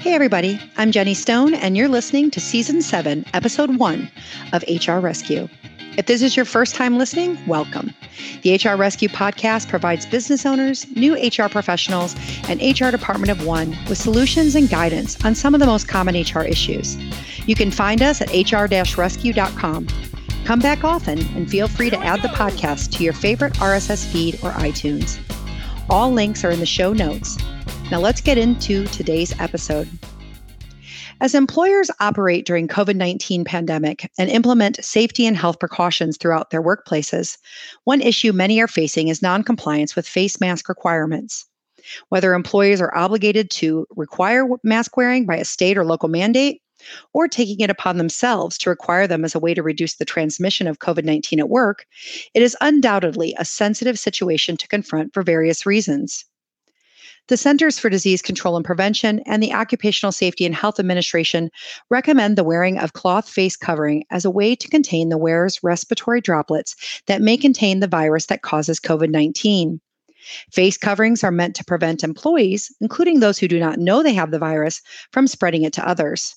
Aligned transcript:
Hey, 0.00 0.14
everybody, 0.14 0.58
I'm 0.78 0.92
Jenny 0.92 1.12
Stone, 1.12 1.52
and 1.52 1.76
you're 1.76 1.86
listening 1.86 2.30
to 2.30 2.40
Season 2.40 2.80
7, 2.80 3.22
Episode 3.34 3.76
1 3.76 4.10
of 4.54 4.64
HR 4.66 4.98
Rescue. 4.98 5.46
If 5.98 6.06
this 6.06 6.22
is 6.22 6.34
your 6.34 6.46
first 6.46 6.74
time 6.74 6.96
listening, 6.96 7.38
welcome. 7.46 7.92
The 8.40 8.54
HR 8.54 8.76
Rescue 8.76 9.10
podcast 9.10 9.68
provides 9.68 10.06
business 10.06 10.46
owners, 10.46 10.90
new 10.96 11.16
HR 11.16 11.50
professionals, 11.50 12.16
and 12.48 12.62
HR 12.62 12.90
department 12.90 13.30
of 13.30 13.44
one 13.44 13.76
with 13.90 13.98
solutions 13.98 14.54
and 14.54 14.70
guidance 14.70 15.22
on 15.22 15.34
some 15.34 15.52
of 15.52 15.60
the 15.60 15.66
most 15.66 15.86
common 15.86 16.14
HR 16.14 16.44
issues. 16.44 16.96
You 17.46 17.54
can 17.54 17.70
find 17.70 18.00
us 18.00 18.22
at 18.22 18.30
hr 18.30 18.74
rescue.com. 18.98 19.86
Come 20.46 20.60
back 20.60 20.82
often 20.82 21.18
and 21.36 21.50
feel 21.50 21.68
free 21.68 21.90
to 21.90 21.98
add 21.98 22.22
the 22.22 22.28
podcast 22.28 22.96
to 22.96 23.04
your 23.04 23.12
favorite 23.12 23.52
RSS 23.56 24.10
feed 24.10 24.36
or 24.36 24.52
iTunes. 24.52 25.20
All 25.90 26.10
links 26.10 26.42
are 26.42 26.50
in 26.50 26.60
the 26.60 26.64
show 26.64 26.94
notes. 26.94 27.36
Now 27.90 27.98
let's 27.98 28.20
get 28.20 28.38
into 28.38 28.86
today's 28.86 29.34
episode. 29.40 29.88
As 31.20 31.34
employers 31.34 31.90
operate 31.98 32.46
during 32.46 32.68
COVID-19 32.68 33.44
pandemic 33.44 34.08
and 34.16 34.30
implement 34.30 34.84
safety 34.84 35.26
and 35.26 35.36
health 35.36 35.58
precautions 35.58 36.16
throughout 36.16 36.50
their 36.50 36.62
workplaces, 36.62 37.36
one 37.82 38.00
issue 38.00 38.32
many 38.32 38.60
are 38.60 38.68
facing 38.68 39.08
is 39.08 39.22
noncompliance 39.22 39.96
with 39.96 40.06
face 40.06 40.40
mask 40.40 40.68
requirements. 40.68 41.46
Whether 42.10 42.32
employees 42.32 42.80
are 42.80 42.96
obligated 42.96 43.50
to 43.52 43.86
require 43.96 44.46
mask 44.62 44.96
wearing 44.96 45.26
by 45.26 45.38
a 45.38 45.44
state 45.44 45.76
or 45.76 45.84
local 45.84 46.08
mandate, 46.08 46.62
or 47.12 47.26
taking 47.26 47.58
it 47.58 47.70
upon 47.70 47.98
themselves 47.98 48.56
to 48.58 48.70
require 48.70 49.08
them 49.08 49.24
as 49.24 49.34
a 49.34 49.40
way 49.40 49.52
to 49.52 49.64
reduce 49.64 49.96
the 49.96 50.04
transmission 50.04 50.68
of 50.68 50.78
COVID 50.78 51.04
19 51.04 51.40
at 51.40 51.48
work, 51.48 51.86
it 52.34 52.42
is 52.42 52.56
undoubtedly 52.60 53.34
a 53.36 53.44
sensitive 53.44 53.98
situation 53.98 54.56
to 54.56 54.68
confront 54.68 55.12
for 55.12 55.24
various 55.24 55.66
reasons. 55.66 56.24
The 57.28 57.36
Centers 57.36 57.78
for 57.78 57.88
Disease 57.88 58.22
Control 58.22 58.56
and 58.56 58.64
Prevention 58.64 59.20
and 59.26 59.42
the 59.42 59.52
Occupational 59.52 60.12
Safety 60.12 60.44
and 60.44 60.54
Health 60.54 60.80
Administration 60.80 61.50
recommend 61.88 62.36
the 62.36 62.44
wearing 62.44 62.78
of 62.78 62.92
cloth 62.92 63.28
face 63.28 63.56
covering 63.56 64.04
as 64.10 64.24
a 64.24 64.30
way 64.30 64.56
to 64.56 64.68
contain 64.68 65.08
the 65.08 65.18
wearer's 65.18 65.62
respiratory 65.62 66.20
droplets 66.20 66.74
that 67.06 67.22
may 67.22 67.36
contain 67.36 67.80
the 67.80 67.86
virus 67.86 68.26
that 68.26 68.42
causes 68.42 68.80
COVID 68.80 69.10
19. 69.10 69.80
Face 70.50 70.76
coverings 70.76 71.24
are 71.24 71.30
meant 71.30 71.54
to 71.56 71.64
prevent 71.64 72.04
employees, 72.04 72.74
including 72.80 73.20
those 73.20 73.38
who 73.38 73.48
do 73.48 73.58
not 73.58 73.78
know 73.78 74.02
they 74.02 74.12
have 74.12 74.30
the 74.30 74.38
virus, 74.38 74.82
from 75.12 75.26
spreading 75.26 75.62
it 75.62 75.72
to 75.72 75.88
others. 75.88 76.36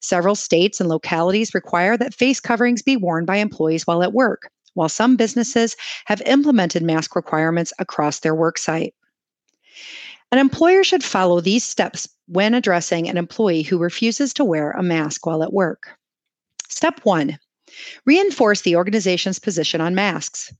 Several 0.00 0.34
states 0.34 0.80
and 0.80 0.88
localities 0.88 1.54
require 1.54 1.96
that 1.96 2.14
face 2.14 2.40
coverings 2.40 2.82
be 2.82 2.96
worn 2.96 3.24
by 3.24 3.36
employees 3.36 3.86
while 3.86 4.02
at 4.02 4.14
work, 4.14 4.50
while 4.74 4.88
some 4.88 5.16
businesses 5.16 5.76
have 6.06 6.22
implemented 6.22 6.82
mask 6.82 7.14
requirements 7.14 7.72
across 7.78 8.20
their 8.20 8.34
worksite. 8.34 8.92
An 10.32 10.38
employer 10.38 10.84
should 10.84 11.02
follow 11.02 11.40
these 11.40 11.64
steps 11.64 12.08
when 12.26 12.54
addressing 12.54 13.08
an 13.08 13.16
employee 13.16 13.62
who 13.62 13.78
refuses 13.78 14.32
to 14.34 14.44
wear 14.44 14.70
a 14.70 14.82
mask 14.82 15.26
while 15.26 15.42
at 15.42 15.52
work. 15.52 15.98
Step 16.68 17.00
one 17.02 17.38
reinforce 18.06 18.60
the 18.60 18.76
organization's 18.76 19.38
position 19.38 19.80
on 19.80 19.94
masks. 19.94 20.52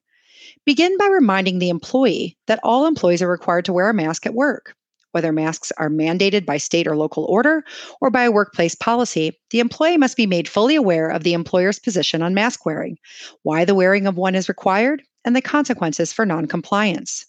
Begin 0.64 0.96
by 0.98 1.06
reminding 1.06 1.58
the 1.58 1.70
employee 1.70 2.36
that 2.46 2.60
all 2.62 2.86
employees 2.86 3.22
are 3.22 3.30
required 3.30 3.64
to 3.64 3.72
wear 3.72 3.88
a 3.88 3.94
mask 3.94 4.26
at 4.26 4.34
work. 4.34 4.74
Whether 5.12 5.32
masks 5.32 5.72
are 5.76 5.88
mandated 5.88 6.46
by 6.46 6.56
state 6.56 6.86
or 6.86 6.96
local 6.96 7.24
order 7.24 7.64
or 8.00 8.10
by 8.10 8.24
a 8.24 8.30
workplace 8.30 8.74
policy, 8.74 9.38
the 9.50 9.60
employee 9.60 9.96
must 9.96 10.16
be 10.16 10.26
made 10.26 10.48
fully 10.48 10.76
aware 10.76 11.08
of 11.08 11.24
the 11.24 11.32
employer's 11.32 11.78
position 11.78 12.22
on 12.22 12.34
mask 12.34 12.64
wearing, 12.66 12.96
why 13.42 13.64
the 13.64 13.74
wearing 13.74 14.06
of 14.06 14.16
one 14.16 14.34
is 14.34 14.48
required, 14.48 15.02
and 15.24 15.34
the 15.34 15.42
consequences 15.42 16.12
for 16.12 16.24
noncompliance. 16.26 17.26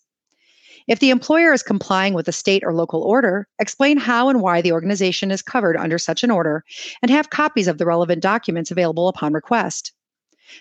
If 0.91 0.99
the 0.99 1.09
employer 1.09 1.53
is 1.53 1.63
complying 1.63 2.13
with 2.13 2.27
a 2.27 2.33
state 2.33 2.63
or 2.65 2.73
local 2.73 3.01
order, 3.01 3.47
explain 3.59 3.95
how 3.95 4.27
and 4.27 4.41
why 4.41 4.59
the 4.59 4.73
organization 4.73 5.31
is 5.31 5.41
covered 5.41 5.77
under 5.77 5.97
such 5.97 6.21
an 6.21 6.29
order 6.29 6.65
and 7.01 7.09
have 7.09 7.29
copies 7.29 7.69
of 7.69 7.77
the 7.77 7.85
relevant 7.85 8.21
documents 8.21 8.71
available 8.71 9.07
upon 9.07 9.31
request. 9.31 9.93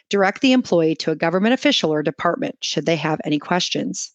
Direct 0.09 0.41
the 0.41 0.53
employee 0.53 0.95
to 0.95 1.11
a 1.11 1.17
government 1.17 1.55
official 1.55 1.93
or 1.93 2.01
department 2.05 2.59
should 2.63 2.87
they 2.87 2.95
have 2.95 3.21
any 3.25 3.41
questions. 3.41 4.13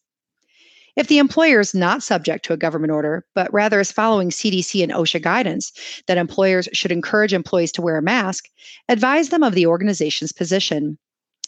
If 0.95 1.07
the 1.07 1.17
employer 1.17 1.59
is 1.59 1.75
not 1.75 2.01
subject 2.01 2.45
to 2.45 2.53
a 2.53 2.57
government 2.57 2.93
order, 2.93 3.25
but 3.35 3.53
rather 3.53 3.81
is 3.81 3.91
following 3.91 4.29
CDC 4.29 4.83
and 4.83 4.93
OSHA 4.93 5.21
guidance 5.21 5.73
that 6.07 6.17
employers 6.17 6.69
should 6.71 6.93
encourage 6.93 7.33
employees 7.33 7.73
to 7.73 7.81
wear 7.81 7.97
a 7.97 8.01
mask, 8.01 8.45
advise 8.87 9.27
them 9.27 9.43
of 9.43 9.53
the 9.53 9.65
organization's 9.65 10.31
position. 10.31 10.97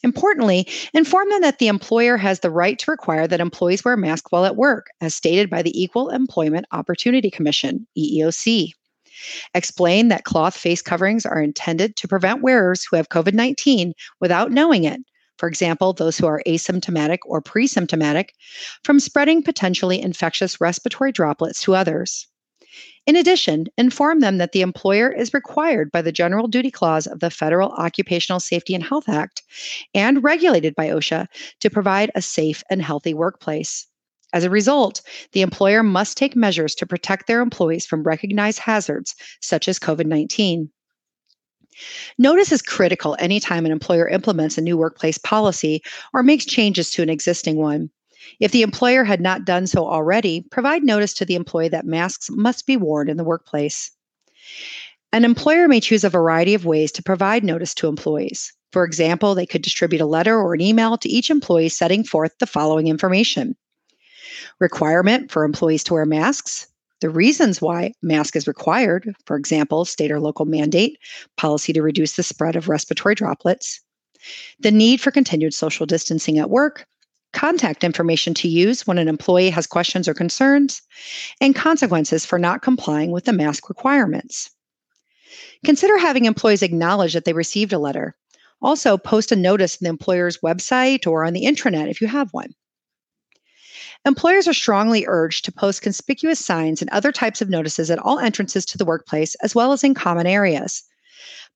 Importantly, 0.03 0.67
inform 0.93 1.29
them 1.29 1.41
that 1.41 1.59
the 1.59 1.67
employer 1.67 2.17
has 2.17 2.39
the 2.39 2.51
right 2.51 2.77
to 2.79 2.91
require 2.91 3.27
that 3.27 3.39
employees 3.39 3.83
wear 3.83 3.97
masks 3.97 4.31
while 4.31 4.45
at 4.45 4.55
work, 4.55 4.87
as 5.01 5.15
stated 5.15 5.49
by 5.49 5.61
the 5.61 5.81
Equal 5.81 6.09
Employment 6.09 6.65
Opportunity 6.71 7.31
Commission, 7.31 7.87
EEOC. 7.97 8.71
Explain 9.55 10.09
that 10.09 10.23
cloth 10.23 10.55
face 10.55 10.81
coverings 10.81 11.25
are 11.25 11.41
intended 11.41 11.95
to 11.95 12.07
prevent 12.07 12.43
wearers 12.43 12.85
who 12.85 12.95
have 12.95 13.09
COVID 13.09 13.33
19 13.33 13.93
without 14.19 14.51
knowing 14.51 14.83
it, 14.83 15.01
for 15.37 15.47
example, 15.47 15.93
those 15.93 16.17
who 16.17 16.27
are 16.27 16.41
asymptomatic 16.47 17.19
or 17.25 17.41
pre 17.41 17.67
symptomatic, 17.67 18.33
from 18.83 18.99
spreading 18.99 19.43
potentially 19.43 20.01
infectious 20.01 20.59
respiratory 20.59 21.11
droplets 21.11 21.61
to 21.63 21.75
others. 21.75 22.27
In 23.05 23.15
addition, 23.15 23.67
inform 23.77 24.19
them 24.19 24.37
that 24.37 24.51
the 24.51 24.61
employer 24.61 25.09
is 25.11 25.33
required 25.33 25.91
by 25.91 26.01
the 26.01 26.11
General 26.11 26.47
Duty 26.47 26.69
Clause 26.69 27.07
of 27.07 27.21
the 27.21 27.29
Federal 27.29 27.69
Occupational 27.71 28.39
Safety 28.39 28.75
and 28.75 28.83
Health 28.83 29.07
Act 29.07 29.43
and 29.93 30.23
regulated 30.23 30.75
by 30.75 30.89
OSHA 30.89 31.27
to 31.61 31.69
provide 31.69 32.11
a 32.15 32.21
safe 32.21 32.63
and 32.69 32.81
healthy 32.81 33.13
workplace. 33.13 33.87
As 34.33 34.43
a 34.43 34.49
result, 34.49 35.01
the 35.31 35.41
employer 35.41 35.83
must 35.83 36.17
take 36.17 36.35
measures 36.35 36.75
to 36.75 36.85
protect 36.85 37.27
their 37.27 37.41
employees 37.41 37.85
from 37.85 38.03
recognized 38.03 38.59
hazards 38.59 39.15
such 39.41 39.69
as 39.69 39.79
COVID 39.79 40.05
19. 40.05 40.69
Notice 42.17 42.51
is 42.51 42.61
critical 42.61 43.15
anytime 43.19 43.65
an 43.65 43.71
employer 43.71 44.07
implements 44.07 44.57
a 44.57 44.61
new 44.61 44.77
workplace 44.77 45.17
policy 45.17 45.81
or 46.13 46.23
makes 46.23 46.45
changes 46.45 46.91
to 46.91 47.03
an 47.03 47.09
existing 47.09 47.57
one. 47.57 47.89
If 48.39 48.51
the 48.51 48.61
employer 48.61 49.03
had 49.03 49.21
not 49.21 49.45
done 49.45 49.67
so 49.67 49.87
already, 49.87 50.45
provide 50.51 50.83
notice 50.83 51.13
to 51.15 51.25
the 51.25 51.35
employee 51.35 51.69
that 51.69 51.85
masks 51.85 52.29
must 52.29 52.65
be 52.65 52.77
worn 52.77 53.09
in 53.09 53.17
the 53.17 53.23
workplace. 53.23 53.91
An 55.13 55.23
employer 55.23 55.67
may 55.67 55.79
choose 55.79 56.03
a 56.03 56.09
variety 56.09 56.53
of 56.53 56.65
ways 56.65 56.91
to 56.93 57.03
provide 57.03 57.43
notice 57.43 57.73
to 57.75 57.87
employees. 57.87 58.53
For 58.71 58.83
example, 58.83 59.33
they 59.33 59.45
could 59.45 59.61
distribute 59.61 60.01
a 60.01 60.05
letter 60.05 60.37
or 60.37 60.53
an 60.53 60.61
email 60.61 60.97
to 60.97 61.09
each 61.09 61.29
employee 61.29 61.69
setting 61.69 62.03
forth 62.03 62.33
the 62.39 62.45
following 62.45 62.87
information 62.87 63.55
requirement 64.59 65.31
for 65.31 65.43
employees 65.43 65.83
to 65.85 65.93
wear 65.93 66.05
masks, 66.05 66.67
the 66.99 67.09
reasons 67.09 67.61
why 67.61 67.93
mask 68.01 68.35
is 68.35 68.47
required, 68.47 69.13
for 69.25 69.37
example, 69.37 69.85
state 69.85 70.11
or 70.11 70.19
local 70.19 70.45
mandate, 70.45 70.97
policy 71.37 71.71
to 71.73 71.81
reduce 71.81 72.15
the 72.15 72.23
spread 72.23 72.55
of 72.55 72.69
respiratory 72.69 73.13
droplets, 73.13 73.81
the 74.59 74.71
need 74.71 74.99
for 74.99 75.11
continued 75.11 75.53
social 75.53 75.85
distancing 75.85 76.39
at 76.39 76.49
work, 76.49 76.87
contact 77.33 77.83
information 77.83 78.33
to 78.35 78.47
use 78.47 78.87
when 78.87 78.97
an 78.97 79.07
employee 79.07 79.49
has 79.49 79.67
questions 79.67 80.07
or 80.07 80.13
concerns, 80.13 80.81
and 81.41 81.55
consequences 81.55 82.25
for 82.25 82.39
not 82.39 82.61
complying 82.61 83.11
with 83.11 83.25
the 83.25 83.33
mask 83.33 83.69
requirements. 83.69 84.49
Consider 85.65 85.97
having 85.97 86.25
employees 86.25 86.63
acknowledge 86.63 87.13
that 87.13 87.25
they 87.25 87.33
received 87.33 87.73
a 87.73 87.79
letter. 87.79 88.15
Also, 88.61 88.97
post 88.97 89.31
a 89.31 89.35
notice 89.35 89.75
in 89.75 89.85
the 89.85 89.89
employer's 89.89 90.39
website 90.39 91.05
or 91.05 91.25
on 91.25 91.33
the 91.33 91.45
intranet 91.45 91.89
if 91.89 92.01
you 92.01 92.07
have 92.07 92.29
one. 92.31 92.53
Employers 94.05 94.47
are 94.47 94.53
strongly 94.53 95.05
urged 95.07 95.45
to 95.45 95.51
post 95.51 95.81
conspicuous 95.81 96.43
signs 96.43 96.81
and 96.81 96.89
other 96.91 97.11
types 97.11 97.41
of 97.41 97.49
notices 97.49 97.91
at 97.91 97.99
all 97.99 98.19
entrances 98.19 98.65
to 98.65 98.77
the 98.77 98.85
workplace 98.85 99.35
as 99.43 99.53
well 99.53 99.73
as 99.73 99.83
in 99.83 99.93
common 99.93 100.25
areas. 100.25 100.83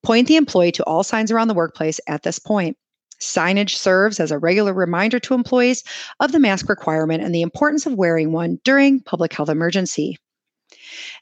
Point 0.03 0.27
the 0.27 0.35
employee 0.35 0.71
to 0.73 0.83
all 0.83 1.03
signs 1.03 1.31
around 1.31 1.47
the 1.47 1.53
workplace 1.53 1.99
at 2.07 2.23
this 2.23 2.39
point. 2.39 2.77
Signage 3.21 3.75
serves 3.75 4.19
as 4.19 4.31
a 4.31 4.39
regular 4.39 4.73
reminder 4.73 5.19
to 5.19 5.33
employees 5.33 5.83
of 6.19 6.31
the 6.31 6.39
mask 6.39 6.67
requirement 6.67 7.23
and 7.23 7.33
the 7.33 7.41
importance 7.41 7.85
of 7.85 7.93
wearing 7.93 8.31
one 8.31 8.59
during 8.63 8.99
public 8.99 9.31
health 9.33 9.49
emergency. 9.49 10.17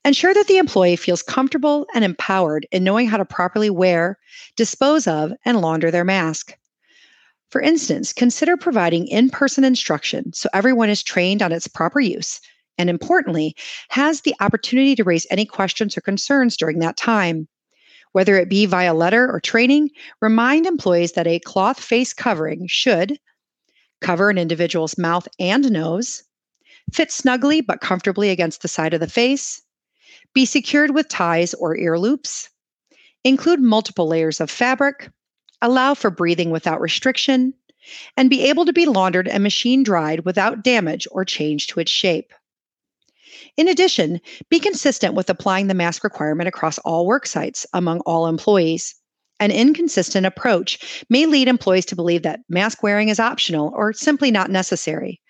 Ensure 0.05 0.33
that 0.33 0.47
the 0.47 0.57
employee 0.57 0.95
feels 0.95 1.21
comfortable 1.21 1.85
and 1.93 2.03
empowered 2.03 2.65
in 2.71 2.83
knowing 2.83 3.07
how 3.07 3.17
to 3.17 3.25
properly 3.25 3.69
wear, 3.69 4.17
dispose 4.55 5.07
of, 5.07 5.31
and 5.45 5.61
launder 5.61 5.91
their 5.91 6.05
mask. 6.05 6.55
For 7.51 7.61
instance, 7.61 8.13
consider 8.13 8.55
providing 8.57 9.07
in 9.07 9.29
person 9.29 9.63
instruction 9.63 10.31
so 10.33 10.49
everyone 10.53 10.89
is 10.89 11.03
trained 11.03 11.41
on 11.41 11.51
its 11.51 11.67
proper 11.67 11.99
use 11.99 12.39
and, 12.77 12.89
importantly, 12.89 13.55
has 13.89 14.21
the 14.21 14.35
opportunity 14.39 14.95
to 14.95 15.03
raise 15.03 15.27
any 15.29 15.45
questions 15.45 15.97
or 15.97 16.01
concerns 16.01 16.55
during 16.55 16.79
that 16.79 16.95
time. 16.95 17.47
Whether 18.11 18.37
it 18.37 18.49
be 18.49 18.65
via 18.65 18.93
letter 18.93 19.31
or 19.31 19.39
training, 19.39 19.91
remind 20.21 20.65
employees 20.65 21.11
that 21.13 21.27
a 21.27 21.39
cloth 21.39 21.79
face 21.79 22.13
covering 22.13 22.67
should 22.67 23.19
cover 24.01 24.29
an 24.29 24.37
individual's 24.37 24.97
mouth 24.97 25.27
and 25.39 25.71
nose, 25.71 26.23
fit 26.93 27.11
snugly 27.11 27.61
but 27.61 27.81
comfortably 27.81 28.29
against 28.29 28.61
the 28.61 28.67
side 28.67 28.93
of 28.93 28.99
the 28.99 29.07
face, 29.07 29.61
be 30.33 30.45
secured 30.45 30.91
with 30.91 31.07
ties 31.07 31.53
or 31.53 31.77
ear 31.77 31.99
loops, 31.99 32.49
include 33.23 33.59
multiple 33.59 34.07
layers 34.07 34.39
of 34.39 34.49
fabric, 34.49 35.11
allow 35.61 35.93
for 35.93 36.09
breathing 36.09 36.49
without 36.51 36.81
restriction, 36.81 37.53
and 38.15 38.29
be 38.29 38.43
able 38.43 38.65
to 38.65 38.73
be 38.73 38.85
laundered 38.85 39.27
and 39.27 39.43
machine 39.43 39.83
dried 39.83 40.25
without 40.25 40.63
damage 40.63 41.07
or 41.11 41.25
change 41.25 41.67
to 41.67 41.79
its 41.79 41.91
shape. 41.91 42.33
In 43.57 43.67
addition, 43.67 44.19
be 44.49 44.59
consistent 44.59 45.13
with 45.13 45.29
applying 45.29 45.67
the 45.67 45.73
mask 45.73 46.03
requirement 46.03 46.47
across 46.47 46.77
all 46.79 47.05
work 47.05 47.25
sites 47.25 47.65
among 47.73 47.99
all 48.01 48.27
employees. 48.27 48.95
An 49.39 49.51
inconsistent 49.51 50.25
approach 50.25 51.03
may 51.09 51.25
lead 51.25 51.47
employees 51.47 51.85
to 51.87 51.95
believe 51.95 52.23
that 52.23 52.41
mask 52.49 52.83
wearing 52.83 53.09
is 53.09 53.19
optional 53.19 53.71
or 53.75 53.93
simply 53.93 54.31
not 54.31 54.51
necessary. 54.51 55.21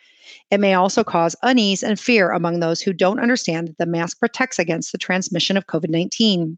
It 0.52 0.60
may 0.60 0.74
also 0.74 1.04
cause 1.04 1.36
unease 1.44 1.84
and 1.84 2.00
fear 2.00 2.32
among 2.32 2.60
those 2.60 2.82
who 2.82 2.94
don't 2.94 3.20
understand 3.20 3.68
that 3.68 3.78
the 3.78 3.86
mask 3.86 4.20
protects 4.20 4.58
against 4.58 4.92
the 4.92 4.98
transmission 4.98 5.58
of 5.58 5.68
COVID 5.68 5.90
19. 5.90 6.58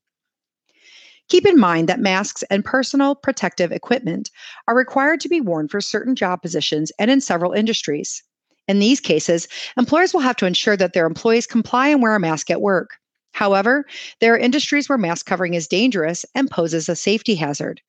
Keep 1.30 1.46
in 1.46 1.60
mind 1.60 1.88
that 1.88 2.00
masks 2.00 2.44
and 2.50 2.66
personal 2.66 3.16
protective 3.16 3.72
equipment 3.72 4.30
are 4.68 4.75
required 4.75 5.19
to 5.22 5.30
be 5.30 5.40
worn 5.40 5.68
for 5.68 5.80
certain 5.80 6.16
job 6.16 6.42
positions 6.42 6.92
and 7.00 7.10
in 7.10 7.22
several 7.22 7.54
industries. 7.54 8.24
In 8.71 8.79
these 8.79 9.01
cases, 9.01 9.50
employers 9.77 10.13
will 10.13 10.21
have 10.21 10.38
to 10.38 10.45
ensure 10.45 10.77
that 10.77 10.94
their 10.94 11.06
employees 11.06 11.45
comply 11.45 11.89
and 11.89 12.01
wear 12.01 12.15
a 12.15 12.21
mask 12.21 12.50
at 12.50 12.62
work. 12.62 12.91
However, 13.33 13.85
there 14.21 14.33
are 14.33 14.38
industries 14.38 14.88
where 14.88 14.97
mask 14.97 15.25
covering 15.25 15.56
is 15.56 15.68
dangerous 15.68 16.25
and 16.35 16.50
poses 16.50 16.88
a 16.88 16.95
safety 16.95 17.35
hazard. 17.35 17.81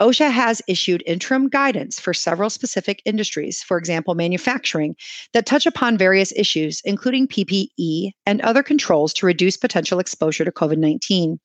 OSHA 0.00 0.30
has 0.30 0.62
issued 0.68 1.02
interim 1.06 1.48
guidance 1.48 1.98
for 1.98 2.14
several 2.14 2.50
specific 2.50 3.02
industries, 3.04 3.64
for 3.64 3.78
example, 3.78 4.14
manufacturing, 4.14 4.94
that 5.32 5.44
touch 5.44 5.66
upon 5.66 5.98
various 5.98 6.32
issues, 6.36 6.80
including 6.84 7.26
PPE 7.26 8.12
and 8.26 8.40
other 8.42 8.62
controls 8.62 9.12
to 9.14 9.26
reduce 9.26 9.56
potential 9.56 9.98
exposure 9.98 10.44
to 10.44 10.52
COVID 10.52 10.78
19. 10.78 11.40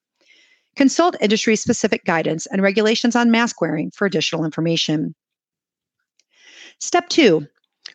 Consult 0.76 1.16
industry 1.20 1.56
specific 1.56 2.06
guidance 2.06 2.46
and 2.46 2.62
regulations 2.62 3.16
on 3.16 3.32
mask 3.32 3.60
wearing 3.60 3.90
for 3.90 4.06
additional 4.06 4.46
information. 4.46 5.16
Step 6.80 7.10
two 7.10 7.48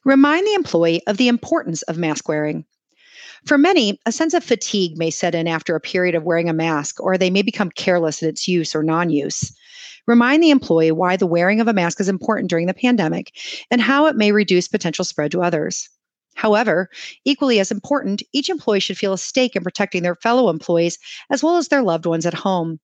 Remind 0.04 0.46
the 0.46 0.54
employee 0.54 1.02
of 1.06 1.18
the 1.18 1.28
importance 1.28 1.82
of 1.82 1.98
mask 1.98 2.26
wearing. 2.26 2.64
For 3.44 3.58
many, 3.58 4.00
a 4.06 4.12
sense 4.12 4.32
of 4.32 4.42
fatigue 4.42 4.96
may 4.96 5.10
set 5.10 5.34
in 5.34 5.46
after 5.46 5.74
a 5.74 5.80
period 5.80 6.14
of 6.14 6.24
wearing 6.24 6.48
a 6.48 6.54
mask, 6.54 7.00
or 7.00 7.18
they 7.18 7.28
may 7.28 7.42
become 7.42 7.70
careless 7.70 8.22
in 8.22 8.28
its 8.28 8.48
use 8.48 8.74
or 8.74 8.82
non 8.82 9.10
use. 9.10 9.52
Remind 10.06 10.42
the 10.42 10.50
employee 10.50 10.90
why 10.90 11.16
the 11.16 11.26
wearing 11.26 11.60
of 11.60 11.68
a 11.68 11.74
mask 11.74 12.00
is 12.00 12.08
important 12.08 12.48
during 12.48 12.66
the 12.66 12.74
pandemic 12.74 13.32
and 13.70 13.80
how 13.80 14.06
it 14.06 14.16
may 14.16 14.32
reduce 14.32 14.68
potential 14.68 15.04
spread 15.04 15.32
to 15.32 15.42
others. 15.42 15.88
However, 16.34 16.88
equally 17.26 17.60
as 17.60 17.70
important, 17.70 18.22
each 18.32 18.48
employee 18.48 18.80
should 18.80 18.96
feel 18.96 19.12
a 19.12 19.18
stake 19.18 19.54
in 19.54 19.62
protecting 19.62 20.02
their 20.02 20.16
fellow 20.16 20.48
employees 20.48 20.98
as 21.28 21.42
well 21.42 21.58
as 21.58 21.68
their 21.68 21.82
loved 21.82 22.06
ones 22.06 22.24
at 22.24 22.32
home. 22.32 22.80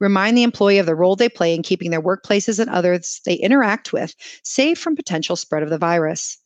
Remind 0.00 0.36
the 0.36 0.42
employee 0.42 0.78
of 0.78 0.86
the 0.86 0.94
role 0.94 1.16
they 1.16 1.30
play 1.30 1.54
in 1.54 1.62
keeping 1.62 1.90
their 1.90 2.02
workplaces 2.02 2.58
and 2.58 2.68
others 2.68 3.22
they 3.24 3.34
interact 3.34 3.92
with 3.92 4.14
safe 4.42 4.78
from 4.78 4.96
potential 4.96 5.34
spread 5.34 5.62
of 5.62 5.70
the 5.70 5.78
virus. 5.78 6.36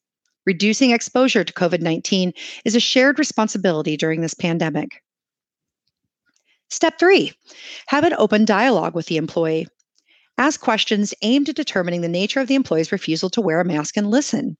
Reducing 0.45 0.91
exposure 0.91 1.45
to 1.45 1.53
COVID 1.53 1.81
19 1.81 2.33
is 2.65 2.75
a 2.75 2.81
shared 2.81 3.19
responsibility 3.19 3.97
during 3.97 4.21
this 4.21 4.35
pandemic. 4.35 5.03
Step 6.69 6.99
three, 6.99 7.33
have 7.87 8.03
an 8.03 8.15
open 8.15 8.45
dialogue 8.45 8.95
with 8.95 9.07
the 9.07 9.19
employee. 9.19 9.67
Ask 10.39 10.61
questions 10.61 11.15
aimed 11.23 11.49
at 11.49 11.55
determining 11.55 12.01
the 12.01 12.09
nature 12.09 12.41
of 12.41 12.49
the 12.49 12.55
employee's 12.55 12.91
refusal 12.91 13.31
to 13.31 13.41
wear 13.41 13.61
a 13.61 13.65
mask 13.65 13.97
and 13.97 14.11
listen. 14.11 14.57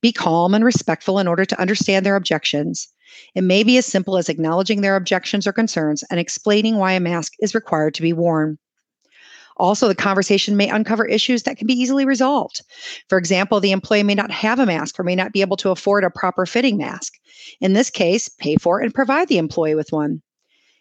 Be 0.00 0.12
calm 0.12 0.54
and 0.54 0.64
respectful 0.64 1.18
in 1.18 1.28
order 1.28 1.44
to 1.44 1.60
understand 1.60 2.04
their 2.04 2.16
objections. 2.16 2.88
It 3.34 3.44
may 3.44 3.62
be 3.62 3.78
as 3.78 3.86
simple 3.86 4.18
as 4.18 4.28
acknowledging 4.28 4.80
their 4.80 4.96
objections 4.96 5.46
or 5.46 5.52
concerns 5.52 6.02
and 6.10 6.20
explaining 6.20 6.76
why 6.76 6.92
a 6.92 7.00
mask 7.00 7.34
is 7.40 7.54
required 7.54 7.94
to 7.94 8.02
be 8.02 8.12
worn. 8.12 8.58
Also, 9.56 9.86
the 9.86 9.94
conversation 9.94 10.56
may 10.56 10.68
uncover 10.68 11.06
issues 11.06 11.44
that 11.44 11.56
can 11.56 11.66
be 11.66 11.74
easily 11.74 12.04
resolved. 12.04 12.62
For 13.08 13.18
example, 13.18 13.60
the 13.60 13.70
employee 13.70 14.02
may 14.02 14.14
not 14.14 14.30
have 14.30 14.58
a 14.58 14.66
mask 14.66 14.98
or 14.98 15.04
may 15.04 15.14
not 15.14 15.32
be 15.32 15.40
able 15.40 15.56
to 15.58 15.70
afford 15.70 16.02
a 16.02 16.10
proper 16.10 16.44
fitting 16.44 16.76
mask. 16.76 17.14
In 17.60 17.72
this 17.72 17.90
case, 17.90 18.28
pay 18.28 18.56
for 18.56 18.80
and 18.80 18.92
provide 18.92 19.28
the 19.28 19.38
employee 19.38 19.76
with 19.76 19.92
one. 19.92 20.22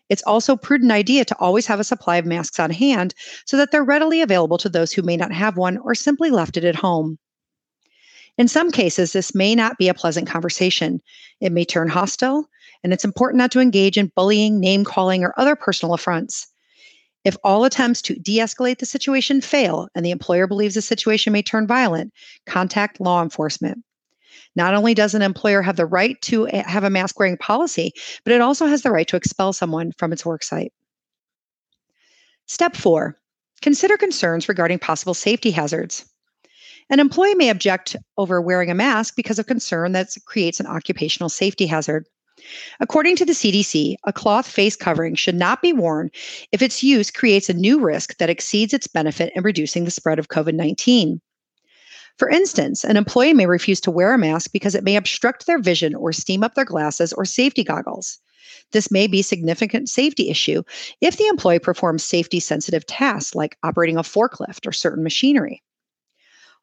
It's 0.10 0.24
also 0.24 0.54
a 0.54 0.58
prudent 0.58 0.92
idea 0.92 1.24
to 1.26 1.38
always 1.40 1.66
have 1.68 1.80
a 1.80 1.84
supply 1.84 2.18
of 2.18 2.26
masks 2.26 2.60
on 2.60 2.72
hand 2.72 3.14
so 3.46 3.58
that 3.58 3.72
they're 3.72 3.84
readily 3.84 4.22
available 4.22 4.58
to 4.60 4.70
those 4.70 4.92
who 4.92 5.02
may 5.02 5.18
not 5.18 5.32
have 5.32 5.58
one 5.58 5.78
or 5.78 5.96
simply 5.96 6.30
left 6.30 6.58
it 6.58 6.66
at 6.66 6.76
home. 6.76 7.18
In 8.38 8.48
some 8.48 8.72
cases, 8.72 9.14
this 9.14 9.36
may 9.36 9.54
not 9.54 9.78
be 9.78 9.88
a 9.88 9.94
pleasant 9.94 10.28
conversation. 10.28 11.02
It 11.40 11.52
may 11.52 11.66
turn 11.66 11.88
hostile, 11.88 12.48
and 12.84 12.92
it's 12.92 13.06
important 13.06 13.38
not 13.38 13.52
to 13.52 13.60
engage 13.60 13.98
in 13.98 14.12
bullying, 14.16 14.60
name 14.60 14.84
calling, 14.84 15.24
or 15.24 15.34
other 15.38 15.56
personal 15.56 15.94
affronts. 15.94 16.48
If 17.24 17.38
all 17.44 17.64
attempts 17.64 18.02
to 18.04 18.16
de 18.16 18.40
escalate 18.40 18.80
the 18.80 18.86
situation 18.86 19.42
fail 19.42 19.88
and 19.96 20.06
the 20.06 20.12
employer 20.12 20.48
believes 20.48 20.76
the 20.76 20.82
situation 20.82 21.34
may 21.34 21.42
turn 21.42 21.68
violent, 21.68 22.14
contact 22.46 23.00
law 23.00 23.22
enforcement. 23.22 23.84
Not 24.56 24.76
only 24.76 24.94
does 24.94 25.16
an 25.16 25.22
employer 25.22 25.62
have 25.62 25.78
the 25.78 25.86
right 25.86 26.22
to 26.24 26.48
eh, 26.50 26.64
have 26.68 26.84
a 26.84 26.90
mask 26.90 27.20
wearing 27.20 27.38
policy, 27.38 27.94
but 28.24 28.34
it 28.34 28.42
also 28.42 28.68
has 28.68 28.82
the 28.82 28.92
right 28.92 29.08
to 29.08 29.16
expel 29.16 29.54
someone 29.54 29.92
from 29.98 30.14
its 30.14 30.24
worksite. 30.24 30.72
Step 32.46 32.76
four 32.76 33.18
consider 33.62 33.96
concerns 33.96 34.50
regarding 34.50 34.78
possible 34.78 35.14
safety 35.14 35.50
hazards. 35.50 36.06
An 36.90 37.00
employee 37.00 37.36
may 37.36 37.50
object 37.50 37.96
over 38.18 38.42
wearing 38.42 38.70
a 38.70 38.76
mask 38.76 39.16
because 39.16 39.40
of 39.40 39.48
concern 39.48 39.94
that 39.94 40.10
creates 40.26 40.60
an 40.60 40.68
occupational 40.68 41.30
safety 41.30 41.66
hazard. 41.66 42.06
According 42.80 43.16
to 43.18 43.26
the 43.26 43.34
CDC, 43.34 43.96
a 44.06 44.14
cloth 44.14 44.48
face 44.48 44.76
covering 44.76 45.16
should 45.16 45.36
not 45.36 45.62
be 45.62 45.74
worn 45.74 46.10
if 46.52 46.62
its 46.62 46.84
use 46.84 47.12
creates 47.12 47.50
a 47.50 47.54
new 47.54 47.80
risk 47.80 48.18
that 48.18 48.30
exceeds 48.30 48.74
its 48.74 48.88
benefit 48.88 49.32
in 49.36 49.44
reducing 49.44 49.86
the 49.86 49.92
spread 49.92 50.20
of 50.20 50.30
COVID 50.30 50.54
19. 50.54 51.22
For 52.18 52.30
instance, 52.30 52.84
an 52.84 52.96
employee 52.98 53.34
may 53.34 53.48
refuse 53.48 53.82
to 53.82 53.92
wear 53.92 54.14
a 54.14 54.18
mask 54.18 54.52
because 54.52 54.76
it 54.76 54.84
may 54.84 54.96
obstruct 54.96 55.48
their 55.48 55.60
vision 55.60 55.96
or 55.96 56.14
steam 56.14 56.44
up 56.44 56.54
their 56.54 56.66
glasses 56.66 57.12
or 57.12 57.26
safety 57.26 57.64
goggles. 57.64 58.20
This 58.72 58.92
may 58.92 59.08
be 59.08 59.22
a 59.22 59.24
significant 59.24 59.90
safety 59.90 60.30
issue 60.30 60.64
if 61.02 61.18
the 61.18 61.28
employee 61.28 61.60
performs 61.60 62.04
safety 62.04 62.40
sensitive 62.40 62.86
tasks 62.86 63.36
like 63.36 63.58
operating 63.64 63.98
a 63.98 64.04
forklift 64.04 64.68
or 64.68 64.72
certain 64.72 65.04
machinery. 65.04 65.64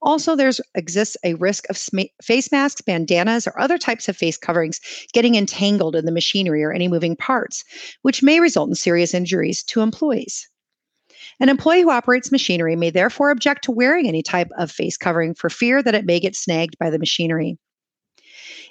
Also, 0.03 0.35
there's 0.35 0.61
exists 0.75 1.17
a 1.25 1.35
risk 1.35 1.69
of 1.69 1.77
sm- 1.77 2.11
face 2.23 2.51
masks, 2.51 2.81
bandanas, 2.81 3.47
or 3.47 3.59
other 3.61 3.77
types 3.77 4.09
of 4.09 4.17
face 4.17 4.39
coverings 4.39 4.81
getting 5.13 5.35
entangled 5.35 5.95
in 5.95 6.07
the 6.07 6.13
machinery 6.13 6.63
or 6.63 6.73
any 6.73 6.89
moving 6.89 7.17
parts, 7.17 7.65
which 8.03 8.23
may 8.23 8.41
result 8.41 8.69
in 8.69 8.75
serious 8.75 9.13
injuries 9.13 9.63
to 9.63 9.83
employees. 9.83 10.49
An 11.39 11.49
employee 11.49 11.83
who 11.83 11.91
operates 11.91 12.33
machinery 12.33 12.77
may 12.77 12.91
therefore 12.91 13.31
object 13.31 13.65
to 13.65 13.73
wearing 13.73 14.09
any 14.09 14.23
type 14.23 14.49
of 14.59 14.71
face 14.71 14.97
covering 14.97 15.35
for 15.35 15.51
fear 15.51 15.83
that 15.83 15.95
it 15.95 16.07
may 16.07 16.19
get 16.19 16.37
snagged 16.37 16.79
by 16.79 16.91
the 16.91 16.99
machinery. 16.99 17.59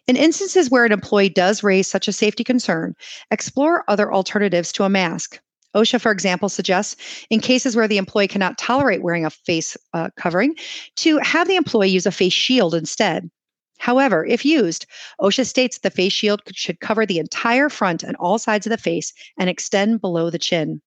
In 0.08 0.16
instances 0.16 0.70
where 0.70 0.86
an 0.86 0.92
employee 0.92 1.30
does 1.30 1.64
raise 1.64 1.88
such 1.88 2.08
a 2.08 2.14
safety 2.14 2.44
concern, 2.44 2.96
explore 3.30 3.84
other 3.88 4.12
alternatives 4.12 4.72
to 4.74 4.84
a 4.84 4.90
mask. 4.90 5.40
OSHA, 5.75 6.01
for 6.01 6.12
example, 6.12 6.50
suggests 6.50 7.25
in 7.29 7.39
cases 7.39 7.75
where 7.75 7.88
the 7.88 7.98
employee 7.98 8.27
cannot 8.27 8.58
tolerate 8.58 9.03
wearing 9.03 9.25
a 9.25 9.29
face 9.29 9.77
uh, 9.94 10.10
covering 10.15 10.55
to 10.98 11.17
have 11.20 11.48
the 11.48 11.55
employee 11.55 11.89
use 11.89 12.05
a 12.05 12.12
face 12.12 12.34
shield 12.34 12.74
instead. 12.74 13.29
However, 13.77 14.25
if 14.25 14.46
used, 14.46 14.86
OSHA 15.22 15.46
states 15.46 15.79
the 15.79 15.89
face 15.89 16.12
shield 16.12 16.41
should 16.53 16.79
cover 16.79 17.05
the 17.05 17.20
entire 17.20 17.70
front 17.70 18.03
and 18.03 18.15
all 18.17 18.38
sides 18.38 18.65
of 18.67 18.72
the 18.72 18.77
face 18.77 19.13
and 19.38 19.50
extend 19.50 20.01
below 20.01 20.29
the 20.29 20.39
chin. 20.39 20.82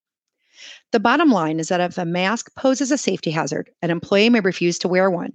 The 0.91 1.01
bottom 1.01 1.31
line 1.31 1.59
is 1.59 1.69
that 1.69 1.81
if 1.81 1.97
a 1.97 2.05
mask 2.05 2.55
poses 2.55 2.93
a 2.93 2.99
safety 2.99 3.31
hazard, 3.31 3.71
an 3.81 3.91
employee 3.91 4.29
may 4.29 4.41
refuse 4.41 4.79
to 4.81 4.89
wear 4.89 5.11
one. 5.11 5.33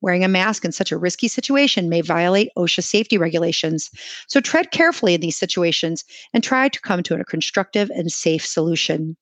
Wearing 0.00 0.24
a 0.24 0.28
mask 0.28 0.64
in 0.64 0.72
such 0.72 0.92
a 0.92 0.98
risky 0.98 1.28
situation 1.28 1.88
may 1.88 2.00
violate 2.00 2.50
OSHA 2.56 2.84
safety 2.84 3.18
regulations. 3.18 3.90
So 4.28 4.40
tread 4.40 4.70
carefully 4.70 5.14
in 5.14 5.20
these 5.20 5.36
situations 5.36 6.04
and 6.32 6.44
try 6.44 6.68
to 6.68 6.80
come 6.80 7.02
to 7.04 7.14
a 7.14 7.24
constructive 7.24 7.90
and 7.90 8.10
safe 8.10 8.46
solution. 8.46 9.16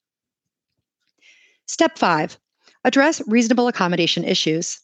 Step 1.67 1.99
five 1.99 2.39
address 2.85 3.21
reasonable 3.27 3.69
accommodation 3.69 4.23
issues. 4.23 4.79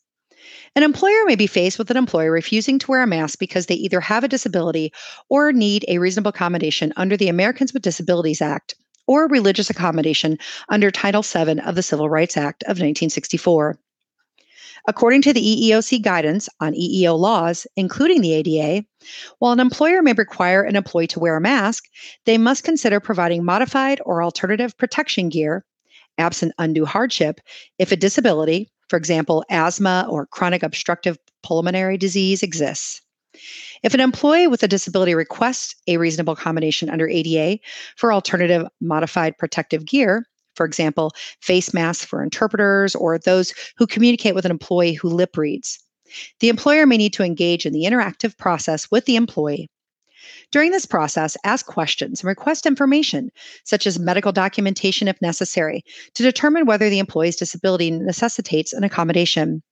An 0.75 0.83
employer 0.83 1.25
may 1.27 1.37
be 1.37 1.47
faced 1.47 1.79
with 1.79 1.91
an 1.91 1.97
employee 1.97 2.29
refusing 2.29 2.79
to 2.81 2.91
wear 2.91 3.03
a 3.03 3.07
mask 3.07 3.39
because 3.39 3.67
they 3.67 3.75
either 3.75 4.01
have 4.01 4.25
a 4.25 4.29
disability 4.29 4.93
or 5.29 5.53
need 5.53 5.85
a 5.87 5.99
reasonable 5.99 6.31
accommodation 6.31 6.93
under 6.97 7.17
the 7.17 7.29
Americans 7.29 7.73
with 7.73 7.83
Disabilities 7.83 8.41
Act 8.41 8.75
or 9.07 9.29
religious 9.29 9.71
accommodation 9.71 10.39
under 10.69 10.91
Title 10.91 11.23
VII 11.23 11.61
of 11.61 11.75
the 11.75 11.83
Civil 11.83 12.09
Rights 12.09 12.37
Act 12.37 12.63
of 12.65 12.79
1964. 12.81 13.79
According 14.89 15.23
to 15.23 15.33
the 15.33 15.41
EEOC 15.41 16.03
guidance 16.03 16.49
on 16.59 16.75
EEO 16.75 17.17
laws, 17.17 17.67
including 17.77 18.21
the 18.21 18.33
ADA, 18.33 18.85
while 19.39 19.53
an 19.53 19.61
employer 19.61 20.03
may 20.03 20.13
require 20.13 20.63
an 20.63 20.75
employee 20.75 21.07
to 21.09 21.21
wear 21.21 21.37
a 21.37 21.41
mask, 21.41 21.85
they 22.27 22.37
must 22.37 22.65
consider 22.65 22.99
providing 22.99 23.45
modified 23.45 24.01
or 24.05 24.25
alternative 24.25 24.77
protection 24.77 25.29
gear, 25.29 25.65
absent 26.19 26.53
undue 26.59 26.85
hardship, 26.85 27.41
if 27.79 27.93
a 27.93 27.97
disability, 27.97 28.73
for 28.89 28.97
example, 28.97 29.45
asthma 29.51 30.07
or 30.11 30.27
chronic 30.27 30.65
obstructive 30.65 31.17
pulmonary 31.45 31.97
disease, 31.97 32.43
exists. 32.43 33.01
If 33.83 33.95
an 33.95 34.01
employee 34.01 34.49
with 34.49 34.63
a 34.63 34.69
disability 34.69 35.15
requests 35.15 35.75
a 35.87 35.97
reasonable 35.97 36.35
accommodation 36.35 36.91
under 36.91 37.09
ADA 37.09 37.61
for 37.97 38.13
alternative 38.13 38.67
modified 38.81 39.39
protective 39.39 39.85
gear, 39.87 40.27
for 40.55 40.67
example, 40.67 41.13
face 41.41 41.73
masks 41.73 42.05
for 42.05 42.23
interpreters 42.23 42.95
or 42.95 43.19
those 43.19 43.55
who 43.77 43.87
communicate 43.87 44.35
with 44.35 44.45
an 44.45 44.51
employee 44.51 44.95
who 44.95 45.09
lip 45.09 45.37
reads. 45.37 45.79
The 46.41 46.49
employer 46.49 46.87
may 46.87 46.97
need 46.97 47.13
to 47.15 47.25
engage 47.25 47.65
in 47.65 47.73
the 47.73 47.85
interactive 47.85 48.37
process 48.37 48.91
with 48.91 49.07
the 49.07 49.17
employee. 49.17 49.69
During 50.51 50.71
this 50.71 50.87
process, 50.87 51.37
ask 51.45 51.67
questions 51.67 52.21
and 52.21 52.29
request 52.29 52.67
information, 52.67 53.31
such 53.65 53.87
as 53.87 53.99
medical 53.99 54.33
documentation 54.33 55.09
if 55.09 55.21
necessary, 55.23 55.83
to 56.15 56.23
determine 56.23 56.67
whether 56.67 56.91
the 56.91 56.99
employee's 56.99 57.37
disability 57.37 57.91
necessitates 57.91 58.73
an 58.73 58.85
accommodation. 58.85 59.63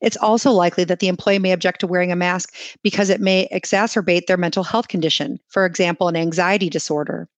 It's 0.00 0.16
also 0.16 0.52
likely 0.52 0.84
that 0.84 1.00
the 1.00 1.08
employee 1.08 1.38
may 1.38 1.52
object 1.52 1.80
to 1.80 1.86
wearing 1.86 2.12
a 2.12 2.16
mask 2.16 2.54
because 2.82 3.10
it 3.10 3.20
may 3.20 3.48
exacerbate 3.52 4.26
their 4.26 4.36
mental 4.36 4.62
health 4.62 4.88
condition, 4.88 5.40
for 5.48 5.66
example, 5.66 6.08
an 6.08 6.16
anxiety 6.16 6.68
disorder. 6.68 7.28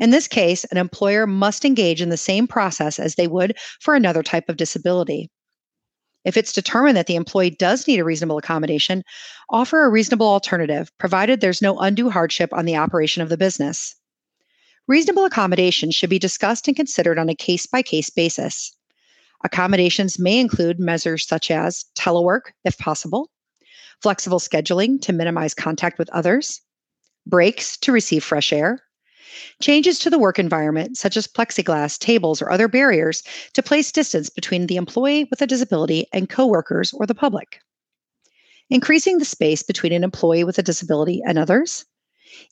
In 0.00 0.10
this 0.10 0.26
case, 0.26 0.64
an 0.64 0.78
employer 0.78 1.26
must 1.26 1.64
engage 1.64 2.00
in 2.00 2.08
the 2.08 2.16
same 2.16 2.48
process 2.48 2.98
as 2.98 3.14
they 3.14 3.28
would 3.28 3.56
for 3.80 3.94
another 3.94 4.22
type 4.22 4.48
of 4.48 4.56
disability. 4.56 5.30
If 6.24 6.38
it's 6.38 6.54
determined 6.54 6.96
that 6.96 7.06
the 7.06 7.16
employee 7.16 7.50
does 7.50 7.86
need 7.86 8.00
a 8.00 8.04
reasonable 8.04 8.38
accommodation, 8.38 9.04
offer 9.50 9.84
a 9.84 9.90
reasonable 9.90 10.26
alternative, 10.26 10.90
provided 10.98 11.40
there's 11.40 11.62
no 11.62 11.78
undue 11.78 12.08
hardship 12.08 12.50
on 12.52 12.64
the 12.64 12.76
operation 12.76 13.22
of 13.22 13.28
the 13.28 13.36
business. 13.36 13.94
Reasonable 14.88 15.26
accommodations 15.26 15.94
should 15.94 16.10
be 16.10 16.18
discussed 16.18 16.66
and 16.66 16.76
considered 16.76 17.18
on 17.18 17.28
a 17.28 17.34
case 17.34 17.66
by 17.66 17.82
case 17.82 18.10
basis. 18.10 18.74
Accommodations 19.44 20.18
may 20.18 20.38
include 20.38 20.80
measures 20.80 21.26
such 21.26 21.50
as 21.50 21.84
telework, 21.94 22.52
if 22.64 22.76
possible, 22.78 23.30
flexible 24.02 24.40
scheduling 24.40 25.00
to 25.02 25.12
minimize 25.12 25.54
contact 25.54 25.98
with 25.98 26.10
others, 26.10 26.60
breaks 27.26 27.76
to 27.78 27.92
receive 27.92 28.24
fresh 28.24 28.52
air, 28.52 28.82
changes 29.60 29.98
to 29.98 30.10
the 30.10 30.18
work 30.18 30.38
environment, 30.38 30.96
such 30.96 31.16
as 31.16 31.26
plexiglass, 31.26 31.98
tables, 31.98 32.40
or 32.40 32.50
other 32.50 32.68
barriers 32.68 33.22
to 33.54 33.62
place 33.62 33.92
distance 33.92 34.30
between 34.30 34.66
the 34.66 34.76
employee 34.76 35.24
with 35.30 35.42
a 35.42 35.46
disability 35.46 36.06
and 36.12 36.28
coworkers 36.28 36.92
or 36.92 37.06
the 37.06 37.14
public, 37.14 37.60
increasing 38.68 39.18
the 39.18 39.24
space 39.24 39.62
between 39.62 39.92
an 39.92 40.04
employee 40.04 40.44
with 40.44 40.58
a 40.58 40.62
disability 40.62 41.22
and 41.26 41.38
others, 41.38 41.84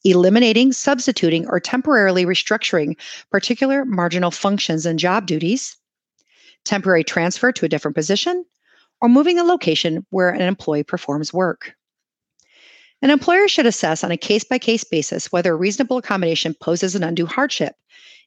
eliminating, 0.04 0.72
substituting, 0.72 1.46
or 1.48 1.60
temporarily 1.60 2.24
restructuring 2.24 2.96
particular 3.30 3.84
marginal 3.84 4.30
functions 4.30 4.84
and 4.84 4.98
job 4.98 5.26
duties, 5.26 5.76
temporary 6.64 7.04
transfer 7.04 7.52
to 7.52 7.64
a 7.64 7.68
different 7.68 7.94
position, 7.94 8.44
or 9.00 9.08
moving 9.08 9.38
a 9.38 9.44
location 9.44 10.04
where 10.10 10.30
an 10.30 10.42
employee 10.42 10.82
performs 10.82 11.32
work. 11.32 11.74
An 13.00 13.10
employer 13.10 13.46
should 13.46 13.66
assess 13.66 14.02
on 14.02 14.10
a 14.10 14.16
case 14.16 14.44
by 14.44 14.58
case 14.58 14.84
basis 14.84 15.30
whether 15.30 15.52
a 15.52 15.56
reasonable 15.56 15.98
accommodation 15.98 16.54
poses 16.54 16.94
an 16.94 17.04
undue 17.04 17.26
hardship. 17.26 17.74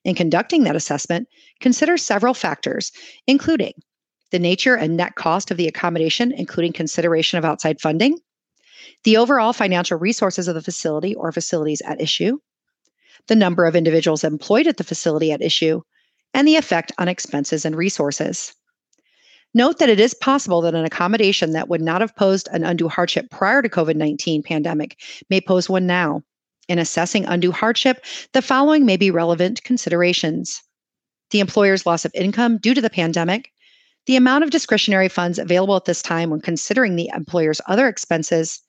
In 0.03 0.15
conducting 0.15 0.63
that 0.63 0.75
assessment, 0.75 1.27
consider 1.59 1.97
several 1.97 2.33
factors, 2.33 2.91
including 3.27 3.73
the 4.31 4.39
nature 4.39 4.75
and 4.75 4.95
net 4.95 5.15
cost 5.15 5.51
of 5.51 5.57
the 5.57 5.67
accommodation, 5.67 6.31
including 6.31 6.71
consideration 6.71 7.37
of 7.37 7.45
outside 7.45 7.81
funding, 7.81 8.17
the 9.03 9.17
overall 9.17 9.51
financial 9.51 9.97
resources 9.99 10.47
of 10.47 10.55
the 10.55 10.61
facility 10.61 11.13
or 11.15 11.31
facilities 11.31 11.81
at 11.81 12.01
issue, 12.01 12.37
the 13.27 13.35
number 13.35 13.65
of 13.65 13.75
individuals 13.75 14.23
employed 14.23 14.67
at 14.67 14.77
the 14.77 14.83
facility 14.83 15.31
at 15.31 15.41
issue, 15.41 15.81
and 16.33 16.47
the 16.47 16.55
effect 16.55 16.91
on 16.97 17.07
expenses 17.07 17.65
and 17.65 17.75
resources. 17.75 18.53
Note 19.53 19.79
that 19.79 19.89
it 19.89 19.99
is 19.99 20.13
possible 20.13 20.61
that 20.61 20.75
an 20.75 20.85
accommodation 20.85 21.51
that 21.51 21.67
would 21.67 21.81
not 21.81 21.99
have 21.99 22.15
posed 22.15 22.47
an 22.51 22.63
undue 22.63 22.87
hardship 22.87 23.29
prior 23.31 23.61
to 23.61 23.67
COVID-19 23.67 24.45
pandemic 24.45 24.97
may 25.29 25.41
pose 25.41 25.69
one 25.69 25.85
now. 25.85 26.23
In 26.69 26.79
assessing 26.79 27.25
undue 27.25 27.51
hardship, 27.51 28.05
the 28.31 28.41
following 28.41 28.85
may 28.85 28.95
be 28.95 29.11
relevant 29.11 29.61
considerations. 29.63 30.61
The 31.31 31.41
employer's 31.41 31.85
loss 31.85 32.05
of 32.05 32.13
income 32.15 32.59
due 32.59 32.73
to 32.73 32.81
the 32.81 32.89
pandemic, 32.89 33.51
the 34.05 34.15
amount 34.15 34.45
of 34.45 34.51
discretionary 34.51 35.09
funds 35.09 35.37
available 35.37 35.75
at 35.75 35.85
this 35.85 36.01
time 36.01 36.29
when 36.29 36.39
considering 36.39 36.95
the 36.95 37.09
employer's 37.13 37.59
other 37.67 37.87
expenses, 37.87 38.61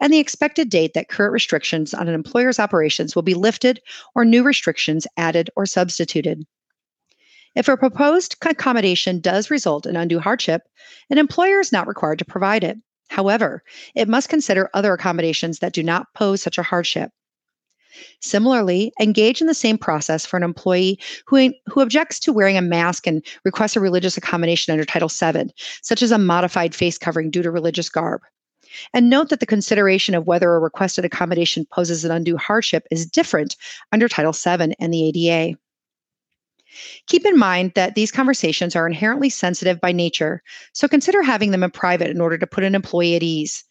and 0.00 0.12
the 0.12 0.18
expected 0.18 0.70
date 0.70 0.94
that 0.94 1.08
current 1.08 1.32
restrictions 1.32 1.92
on 1.92 2.08
an 2.08 2.14
employer's 2.14 2.58
operations 2.58 3.14
will 3.14 3.22
be 3.22 3.34
lifted 3.34 3.80
or 4.14 4.24
new 4.24 4.42
restrictions 4.42 5.06
added 5.16 5.50
or 5.56 5.66
substituted. 5.66 6.44
If 7.54 7.68
a 7.68 7.76
proposed 7.76 8.36
accommodation 8.40 9.20
does 9.20 9.50
result 9.50 9.86
in 9.86 9.96
undue 9.96 10.20
hardship, 10.20 10.62
an 11.10 11.18
employer 11.18 11.60
is 11.60 11.72
not 11.72 11.86
required 11.86 12.18
to 12.20 12.24
provide 12.24 12.64
it. 12.64 12.78
However, 13.08 13.62
it 13.94 14.08
must 14.08 14.30
consider 14.30 14.70
other 14.72 14.94
accommodations 14.94 15.58
that 15.58 15.74
do 15.74 15.82
not 15.82 16.06
pose 16.14 16.42
such 16.42 16.56
a 16.56 16.62
hardship. 16.62 17.10
Similarly, 18.20 18.90
engage 18.98 19.42
in 19.42 19.48
the 19.48 19.54
same 19.54 19.76
process 19.76 20.24
for 20.24 20.38
an 20.38 20.42
employee 20.42 20.98
who, 21.26 21.52
who 21.66 21.82
objects 21.82 22.18
to 22.20 22.32
wearing 22.32 22.56
a 22.56 22.62
mask 22.62 23.06
and 23.06 23.22
requests 23.44 23.76
a 23.76 23.80
religious 23.80 24.16
accommodation 24.16 24.72
under 24.72 24.86
Title 24.86 25.10
VII, 25.10 25.52
such 25.82 26.00
as 26.00 26.10
a 26.10 26.16
modified 26.16 26.74
face 26.74 26.96
covering 26.96 27.30
due 27.30 27.42
to 27.42 27.50
religious 27.50 27.90
garb. 27.90 28.22
And 28.94 29.10
note 29.10 29.28
that 29.28 29.40
the 29.40 29.46
consideration 29.46 30.14
of 30.14 30.26
whether 30.26 30.54
a 30.54 30.58
requested 30.58 31.04
accommodation 31.04 31.66
poses 31.70 32.06
an 32.06 32.10
undue 32.10 32.38
hardship 32.38 32.86
is 32.90 33.04
different 33.04 33.56
under 33.92 34.08
Title 34.08 34.32
VII 34.32 34.74
and 34.80 34.94
the 34.94 35.08
ADA. 35.08 35.58
Keep 37.06 37.26
in 37.26 37.38
mind 37.38 37.72
that 37.74 37.94
these 37.94 38.10
conversations 38.10 38.74
are 38.74 38.86
inherently 38.86 39.28
sensitive 39.28 39.80
by 39.80 39.92
nature, 39.92 40.42
so 40.72 40.88
consider 40.88 41.22
having 41.22 41.50
them 41.50 41.62
in 41.62 41.70
private 41.70 42.10
in 42.10 42.20
order 42.20 42.38
to 42.38 42.46
put 42.46 42.64
an 42.64 42.74
employee 42.74 43.16
at 43.16 43.22
ease. 43.22 43.64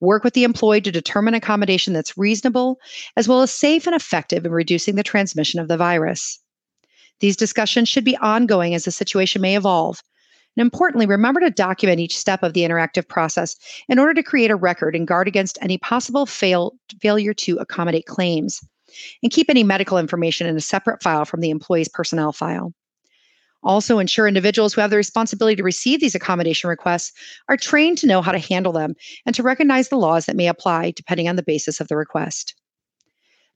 Work 0.00 0.24
with 0.24 0.34
the 0.34 0.44
employee 0.44 0.80
to 0.82 0.92
determine 0.92 1.34
accommodation 1.34 1.92
that's 1.92 2.16
reasonable, 2.16 2.78
as 3.16 3.26
well 3.26 3.42
as 3.42 3.52
safe 3.52 3.86
and 3.86 3.96
effective 3.96 4.46
in 4.46 4.52
reducing 4.52 4.94
the 4.94 5.02
transmission 5.02 5.58
of 5.60 5.68
the 5.68 5.76
virus. 5.76 6.38
These 7.20 7.36
discussions 7.36 7.88
should 7.88 8.04
be 8.04 8.16
ongoing 8.18 8.74
as 8.74 8.84
the 8.84 8.92
situation 8.92 9.42
may 9.42 9.56
evolve. 9.56 10.00
And 10.56 10.62
importantly, 10.62 11.06
remember 11.06 11.40
to 11.40 11.50
document 11.50 12.00
each 12.00 12.16
step 12.16 12.42
of 12.42 12.52
the 12.52 12.62
interactive 12.62 13.08
process 13.08 13.56
in 13.88 13.98
order 13.98 14.14
to 14.14 14.22
create 14.22 14.50
a 14.50 14.56
record 14.56 14.94
and 14.94 15.06
guard 15.06 15.28
against 15.28 15.58
any 15.60 15.78
possible 15.78 16.26
fail, 16.26 16.74
failure 17.00 17.34
to 17.34 17.56
accommodate 17.58 18.06
claims 18.06 18.60
and 19.22 19.32
keep 19.32 19.48
any 19.48 19.64
medical 19.64 19.98
information 19.98 20.46
in 20.46 20.56
a 20.56 20.60
separate 20.60 21.02
file 21.02 21.24
from 21.24 21.40
the 21.40 21.50
employee's 21.50 21.88
personnel 21.88 22.32
file. 22.32 22.72
Also, 23.64 23.98
ensure 23.98 24.28
individuals 24.28 24.72
who 24.72 24.80
have 24.80 24.90
the 24.90 24.96
responsibility 24.96 25.56
to 25.56 25.64
receive 25.64 26.00
these 26.00 26.14
accommodation 26.14 26.70
requests 26.70 27.12
are 27.48 27.56
trained 27.56 27.98
to 27.98 28.06
know 28.06 28.22
how 28.22 28.30
to 28.30 28.38
handle 28.38 28.72
them 28.72 28.94
and 29.26 29.34
to 29.34 29.42
recognize 29.42 29.88
the 29.88 29.96
laws 29.96 30.26
that 30.26 30.36
may 30.36 30.46
apply 30.46 30.92
depending 30.92 31.28
on 31.28 31.36
the 31.36 31.42
basis 31.42 31.80
of 31.80 31.88
the 31.88 31.96
request. 31.96 32.54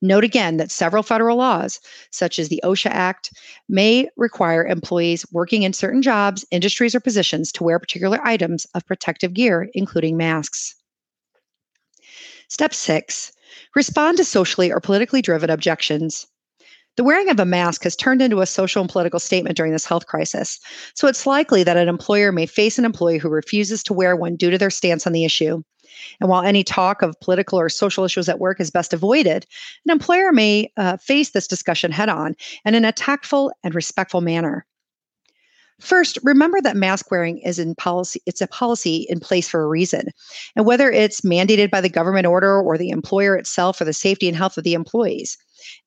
Note 0.05 0.25
again 0.25 0.57
that 0.57 0.73
several 0.73 1.05
federal 1.05 1.37
laws, 1.37 1.79
such 2.11 2.41
as 2.41 2.49
the 2.49 2.61
OSHA 2.65 2.91
Act, 2.91 3.31
may 3.69 4.09
require 4.17 4.67
employees 4.67 5.25
working 5.31 5.63
in 5.63 5.73
certain 5.73 6.03
jobs, 6.03 6.45
industries, 6.51 6.97
or 6.97 7.01
positions 7.01 7.53
to 7.53 7.63
wear 7.63 7.79
particular 7.79 8.19
items 8.27 8.67
of 8.75 8.85
protective 8.85 9.33
gear, 9.33 9.69
including 9.75 10.17
masks. 10.17 10.75
Step 12.49 12.75
six 12.75 13.33
Respond 13.75 14.17
to 14.19 14.25
socially 14.25 14.71
or 14.71 14.81
politically 14.81 15.23
driven 15.23 15.51
objections. 15.51 16.27
The 16.97 17.05
wearing 17.05 17.31
of 17.31 17.41
a 17.41 17.47
mask 17.47 17.85
has 17.85 17.97
turned 17.97 18.21
into 18.21 18.43
a 18.43 18.47
social 18.47 18.83
and 18.83 18.91
political 18.91 19.19
statement 19.19 19.57
during 19.57 19.73
this 19.73 19.87
health 19.87 20.07
crisis, 20.07 20.61
so 20.95 21.09
it's 21.09 21.27
likely 21.27 21.63
that 21.65 21.79
an 21.79 21.89
employer 21.89 22.33
may 22.33 22.45
face 22.45 22.79
an 22.79 22.85
employee 22.85 23.17
who 23.17 23.31
refuses 23.31 23.83
to 23.85 23.95
wear 23.95 24.15
one 24.15 24.37
due 24.37 24.51
to 24.51 24.59
their 24.59 24.69
stance 24.69 25.07
on 25.07 25.15
the 25.15 25.25
issue. 25.25 25.63
And 26.21 26.29
while 26.29 26.43
any 26.43 26.65
talk 26.65 27.01
of 27.03 27.19
political 27.21 27.59
or 27.59 27.69
social 27.69 28.05
issues 28.05 28.29
at 28.29 28.39
work 28.39 28.61
is 28.61 28.71
best 28.71 28.93
avoided, 28.93 29.47
an 29.87 29.93
employer 29.93 30.33
may 30.33 30.71
uh, 30.77 30.99
face 30.99 31.31
this 31.31 31.47
discussion 31.47 31.93
head 31.93 32.09
on 32.09 32.35
and 32.65 32.77
in 32.77 32.85
a 32.85 32.93
tactful 32.93 33.53
and 33.65 33.75
respectful 33.75 34.21
manner. 34.21 34.67
First, 35.83 36.17
remember 36.23 36.61
that 36.61 36.77
mask 36.77 37.11
wearing 37.11 37.39
is 37.39 37.59
in 37.59 37.75
policy, 37.75 38.21
it's 38.25 38.41
a 38.41 38.47
policy 38.47 39.05
in 39.09 39.19
place 39.19 39.49
for 39.49 39.63
a 39.63 39.69
reason. 39.69 40.11
And 40.55 40.65
whether 40.65 40.91
it's 40.93 41.23
mandated 41.23 41.71
by 41.73 41.81
the 41.81 41.89
government 41.89 42.27
order 42.27 42.61
or 42.61 42.79
the 42.79 42.91
employer 42.91 43.37
itself 43.37 43.79
for 43.79 43.85
the 43.85 43.93
safety 43.93 44.29
and 44.29 44.37
health 44.37 44.57
of 44.57 44.63
the 44.63 44.75
employees. 44.75 45.37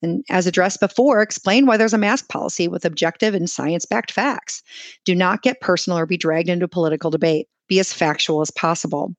And 0.01 0.23
as 0.29 0.47
addressed 0.47 0.81
before, 0.81 1.21
explain 1.21 1.65
why 1.65 1.77
there's 1.77 1.93
a 1.93 1.97
mask 1.97 2.27
policy 2.27 2.67
with 2.67 2.83
objective 2.83 3.33
and 3.33 3.49
science 3.49 3.85
backed 3.85 4.11
facts. 4.11 4.61
Do 5.05 5.15
not 5.15 5.43
get 5.43 5.61
personal 5.61 5.97
or 5.97 6.05
be 6.05 6.17
dragged 6.17 6.49
into 6.49 6.67
political 6.67 7.09
debate. 7.09 7.47
Be 7.69 7.79
as 7.79 7.93
factual 7.93 8.41
as 8.41 8.51
possible. 8.51 9.15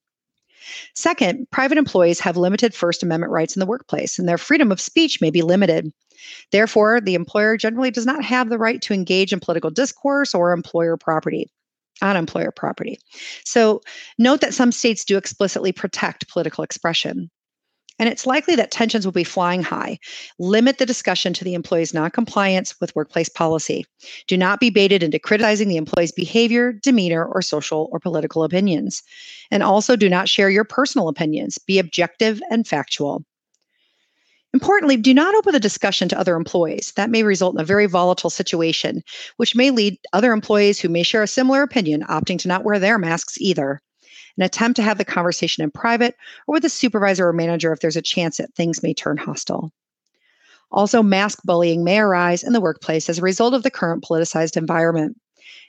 Second, 0.94 1.46
private 1.50 1.78
employees 1.78 2.20
have 2.20 2.36
limited 2.36 2.74
First 2.74 3.02
Amendment 3.02 3.32
rights 3.32 3.56
in 3.56 3.60
the 3.60 3.66
workplace, 3.66 4.18
and 4.18 4.28
their 4.28 4.38
freedom 4.38 4.72
of 4.72 4.80
speech 4.80 5.20
may 5.20 5.30
be 5.30 5.42
limited. 5.42 5.92
Therefore, 6.50 7.00
the 7.00 7.14
employer 7.14 7.56
generally 7.56 7.90
does 7.90 8.06
not 8.06 8.24
have 8.24 8.48
the 8.48 8.58
right 8.58 8.80
to 8.82 8.94
engage 8.94 9.32
in 9.32 9.40
political 9.40 9.70
discourse 9.70 10.34
or 10.34 10.52
employer 10.52 10.96
property 10.96 11.50
on 12.02 12.16
employer 12.16 12.50
property. 12.50 12.98
So, 13.44 13.80
note 14.18 14.40
that 14.40 14.54
some 14.54 14.72
states 14.72 15.04
do 15.04 15.16
explicitly 15.16 15.72
protect 15.72 16.28
political 16.28 16.64
expression. 16.64 17.30
And 17.98 18.08
it's 18.08 18.26
likely 18.26 18.56
that 18.56 18.70
tensions 18.70 19.06
will 19.06 19.12
be 19.12 19.24
flying 19.24 19.62
high. 19.62 19.98
Limit 20.38 20.78
the 20.78 20.86
discussion 20.86 21.32
to 21.32 21.44
the 21.44 21.54
employee's 21.54 21.94
noncompliance 21.94 22.78
with 22.80 22.94
workplace 22.94 23.28
policy. 23.28 23.86
Do 24.26 24.36
not 24.36 24.60
be 24.60 24.70
baited 24.70 25.02
into 25.02 25.18
criticizing 25.18 25.68
the 25.68 25.78
employee's 25.78 26.12
behavior, 26.12 26.72
demeanor, 26.72 27.24
or 27.24 27.40
social 27.40 27.88
or 27.92 27.98
political 27.98 28.44
opinions. 28.44 29.02
And 29.50 29.62
also 29.62 29.96
do 29.96 30.08
not 30.08 30.28
share 30.28 30.50
your 30.50 30.64
personal 30.64 31.08
opinions. 31.08 31.56
Be 31.58 31.78
objective 31.78 32.40
and 32.50 32.66
factual. 32.66 33.24
Importantly, 34.52 34.96
do 34.96 35.12
not 35.12 35.34
open 35.34 35.52
the 35.52 35.60
discussion 35.60 36.08
to 36.08 36.18
other 36.18 36.34
employees. 36.34 36.92
That 36.96 37.10
may 37.10 37.22
result 37.22 37.54
in 37.54 37.60
a 37.60 37.64
very 37.64 37.86
volatile 37.86 38.30
situation, 38.30 39.02
which 39.36 39.54
may 39.54 39.70
lead 39.70 39.98
other 40.12 40.32
employees 40.32 40.80
who 40.80 40.88
may 40.88 41.02
share 41.02 41.22
a 41.22 41.26
similar 41.26 41.62
opinion 41.62 42.04
opting 42.08 42.38
to 42.38 42.48
not 42.48 42.64
wear 42.64 42.78
their 42.78 42.98
masks 42.98 43.38
either. 43.38 43.80
And 44.36 44.44
attempt 44.44 44.76
to 44.76 44.82
have 44.82 44.98
the 44.98 45.04
conversation 45.04 45.62
in 45.64 45.70
private 45.70 46.16
or 46.46 46.54
with 46.54 46.64
a 46.64 46.68
supervisor 46.68 47.28
or 47.28 47.32
manager 47.32 47.72
if 47.72 47.80
there's 47.80 47.96
a 47.96 48.02
chance 48.02 48.36
that 48.36 48.54
things 48.54 48.82
may 48.82 48.94
turn 48.94 49.16
hostile. 49.16 49.72
Also, 50.72 51.02
mask 51.02 51.40
bullying 51.44 51.84
may 51.84 51.98
arise 51.98 52.42
in 52.42 52.52
the 52.52 52.60
workplace 52.60 53.08
as 53.08 53.18
a 53.18 53.22
result 53.22 53.54
of 53.54 53.62
the 53.62 53.70
current 53.70 54.04
politicized 54.04 54.56
environment. 54.56 55.16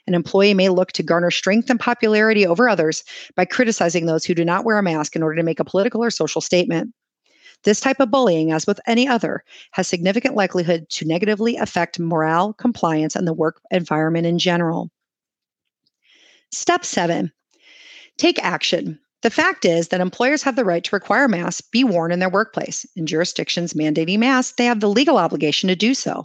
An 0.06 0.14
employee 0.14 0.54
may 0.54 0.68
look 0.68 0.92
to 0.92 1.02
garner 1.02 1.30
strength 1.30 1.70
and 1.70 1.78
popularity 1.78 2.46
over 2.46 2.68
others 2.68 3.04
by 3.36 3.44
criticizing 3.44 4.06
those 4.06 4.24
who 4.24 4.34
do 4.34 4.44
not 4.44 4.64
wear 4.64 4.78
a 4.78 4.82
mask 4.82 5.14
in 5.14 5.22
order 5.22 5.36
to 5.36 5.42
make 5.42 5.60
a 5.60 5.64
political 5.64 6.02
or 6.02 6.10
social 6.10 6.40
statement. 6.40 6.94
This 7.64 7.80
type 7.80 8.00
of 8.00 8.10
bullying, 8.10 8.52
as 8.52 8.66
with 8.66 8.80
any 8.86 9.08
other, 9.08 9.44
has 9.72 9.88
significant 9.88 10.34
likelihood 10.34 10.88
to 10.90 11.06
negatively 11.06 11.56
affect 11.56 11.98
morale, 11.98 12.52
compliance, 12.54 13.16
and 13.16 13.26
the 13.26 13.32
work 13.32 13.60
environment 13.70 14.26
in 14.26 14.38
general. 14.38 14.90
Step 16.52 16.84
seven 16.84 17.32
take 18.18 18.42
action. 18.44 18.98
The 19.22 19.30
fact 19.30 19.64
is 19.64 19.88
that 19.88 20.00
employers 20.00 20.42
have 20.42 20.54
the 20.54 20.64
right 20.64 20.84
to 20.84 20.94
require 20.94 21.26
masks 21.26 21.60
be 21.60 21.82
worn 21.82 22.12
in 22.12 22.18
their 22.18 22.28
workplace. 22.28 22.86
In 22.94 23.06
jurisdictions 23.06 23.72
mandating 23.72 24.18
masks, 24.18 24.54
they 24.56 24.66
have 24.66 24.80
the 24.80 24.88
legal 24.88 25.18
obligation 25.18 25.68
to 25.68 25.76
do 25.76 25.94
so. 25.94 26.24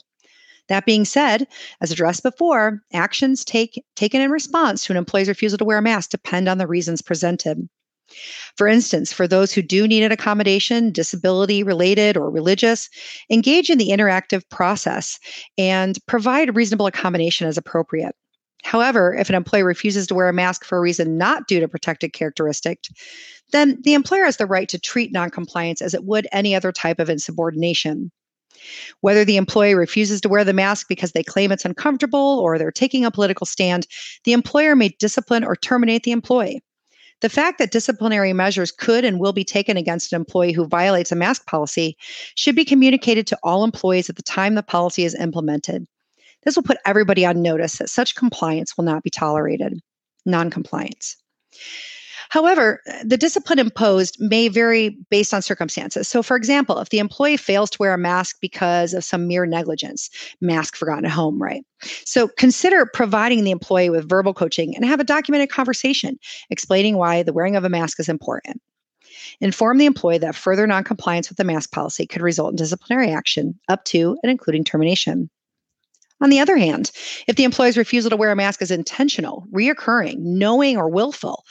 That 0.69 0.85
being 0.85 1.03
said, 1.03 1.47
as 1.81 1.91
addressed 1.91 2.23
before, 2.23 2.81
actions 2.93 3.43
take, 3.43 3.83
taken 3.95 4.21
in 4.21 4.31
response 4.31 4.85
to 4.85 4.93
an 4.93 4.97
employee's 4.97 5.27
refusal 5.27 5.57
to 5.57 5.65
wear 5.65 5.77
a 5.77 5.81
mask 5.81 6.11
depend 6.11 6.47
on 6.47 6.57
the 6.57 6.67
reasons 6.67 7.01
presented. 7.01 7.67
For 8.57 8.67
instance, 8.67 9.11
for 9.11 9.27
those 9.27 9.51
who 9.51 9.61
do 9.61 9.87
need 9.87 10.03
an 10.03 10.11
accommodation, 10.11 10.91
disability 10.91 11.63
related 11.63 12.15
or 12.15 12.29
religious, 12.29 12.89
engage 13.29 13.69
in 13.69 13.77
the 13.77 13.89
interactive 13.89 14.47
process 14.49 15.19
and 15.57 15.97
provide 16.05 16.55
reasonable 16.55 16.85
accommodation 16.85 17.47
as 17.47 17.57
appropriate. 17.57 18.15
However, 18.63 19.13
if 19.13 19.29
an 19.29 19.35
employee 19.35 19.63
refuses 19.63 20.07
to 20.07 20.15
wear 20.15 20.29
a 20.29 20.33
mask 20.33 20.65
for 20.65 20.77
a 20.77 20.81
reason 20.81 21.17
not 21.17 21.47
due 21.47 21.59
to 21.59 21.67
protected 21.67 22.13
characteristic, 22.13 22.79
then 23.51 23.77
the 23.83 23.93
employer 23.93 24.25
has 24.25 24.37
the 24.37 24.45
right 24.45 24.67
to 24.69 24.79
treat 24.79 25.11
noncompliance 25.11 25.81
as 25.81 25.93
it 25.93 26.05
would 26.05 26.27
any 26.31 26.55
other 26.55 26.71
type 26.71 26.99
of 26.99 27.09
insubordination. 27.09 28.11
Whether 29.01 29.25
the 29.25 29.37
employee 29.37 29.75
refuses 29.75 30.21
to 30.21 30.29
wear 30.29 30.43
the 30.43 30.53
mask 30.53 30.87
because 30.87 31.11
they 31.11 31.23
claim 31.23 31.51
it's 31.51 31.65
uncomfortable 31.65 32.39
or 32.39 32.57
they're 32.57 32.71
taking 32.71 33.03
a 33.03 33.11
political 33.11 33.45
stand, 33.45 33.87
the 34.23 34.33
employer 34.33 34.75
may 34.75 34.89
discipline 34.99 35.43
or 35.43 35.55
terminate 35.55 36.03
the 36.03 36.11
employee. 36.11 36.61
The 37.21 37.29
fact 37.29 37.57
that 37.59 37.71
disciplinary 37.71 38.33
measures 38.33 38.71
could 38.71 39.05
and 39.05 39.19
will 39.19 39.33
be 39.33 39.45
taken 39.45 39.77
against 39.77 40.11
an 40.11 40.17
employee 40.17 40.51
who 40.51 40.67
violates 40.67 41.11
a 41.11 41.15
mask 41.15 41.45
policy 41.45 41.97
should 42.35 42.55
be 42.55 42.65
communicated 42.65 43.27
to 43.27 43.39
all 43.43 43.63
employees 43.63 44.09
at 44.09 44.15
the 44.15 44.23
time 44.23 44.55
the 44.55 44.63
policy 44.63 45.05
is 45.05 45.15
implemented. 45.15 45.85
This 46.45 46.55
will 46.55 46.63
put 46.63 46.77
everybody 46.85 47.25
on 47.25 47.41
notice 47.41 47.77
that 47.77 47.89
such 47.89 48.15
compliance 48.15 48.77
will 48.77 48.85
not 48.85 49.03
be 49.03 49.09
tolerated, 49.09 49.79
noncompliance. 50.25 51.17
However, 52.29 52.81
the 53.03 53.15
discipline 53.15 53.59
imposed 53.59 54.17
may 54.19 54.47
vary 54.47 54.97
based 55.11 55.35
on 55.35 55.43
circumstances. 55.43 56.07
So, 56.07 56.23
for 56.23 56.35
example, 56.35 56.79
if 56.79 56.89
the 56.89 56.97
employee 56.97 57.37
fails 57.37 57.69
to 57.69 57.77
wear 57.79 57.93
a 57.93 57.97
mask 57.97 58.37
because 58.41 58.95
of 58.95 59.03
some 59.03 59.27
mere 59.27 59.45
negligence, 59.45 60.09
mask 60.41 60.75
forgotten 60.75 61.05
at 61.05 61.11
home, 61.11 61.39
right? 61.39 61.63
So, 62.05 62.27
consider 62.27 62.87
providing 62.91 63.43
the 63.43 63.51
employee 63.51 63.91
with 63.91 64.09
verbal 64.09 64.33
coaching 64.33 64.75
and 64.75 64.83
have 64.83 64.99
a 64.99 65.03
documented 65.03 65.51
conversation 65.51 66.17
explaining 66.49 66.97
why 66.97 67.21
the 67.21 67.33
wearing 67.33 67.55
of 67.55 67.65
a 67.65 67.69
mask 67.69 67.99
is 67.99 68.09
important. 68.09 68.59
Inform 69.39 69.77
the 69.77 69.85
employee 69.85 70.17
that 70.17 70.35
further 70.35 70.65
noncompliance 70.65 71.29
with 71.29 71.37
the 71.37 71.43
mask 71.43 71.71
policy 71.71 72.07
could 72.07 72.23
result 72.23 72.51
in 72.51 72.55
disciplinary 72.55 73.11
action 73.11 73.59
up 73.69 73.83
to 73.85 74.17
and 74.23 74.31
including 74.31 74.63
termination. 74.63 75.29
On 76.21 76.29
the 76.29 76.39
other 76.39 76.57
hand, 76.57 76.91
if 77.27 77.35
the 77.35 77.43
employee's 77.43 77.77
refusal 77.77 78.09
to 78.09 78.17
wear 78.17 78.31
a 78.31 78.35
mask 78.35 78.61
is 78.61 78.71
intentional, 78.71 79.45
reoccurring, 79.53 80.19
knowing, 80.19 80.77
or 80.77 80.89
willful, 80.89 81.43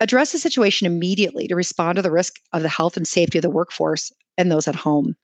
address 0.00 0.32
the 0.32 0.38
situation 0.38 0.86
immediately 0.86 1.48
to 1.48 1.56
respond 1.56 1.96
to 1.96 2.02
the 2.02 2.10
risk 2.10 2.34
of 2.52 2.62
the 2.62 2.68
health 2.68 2.96
and 2.96 3.06
safety 3.06 3.38
of 3.38 3.42
the 3.42 3.50
workforce 3.50 4.12
and 4.38 4.50
those 4.50 4.68
at 4.68 4.74
home. 4.74 5.14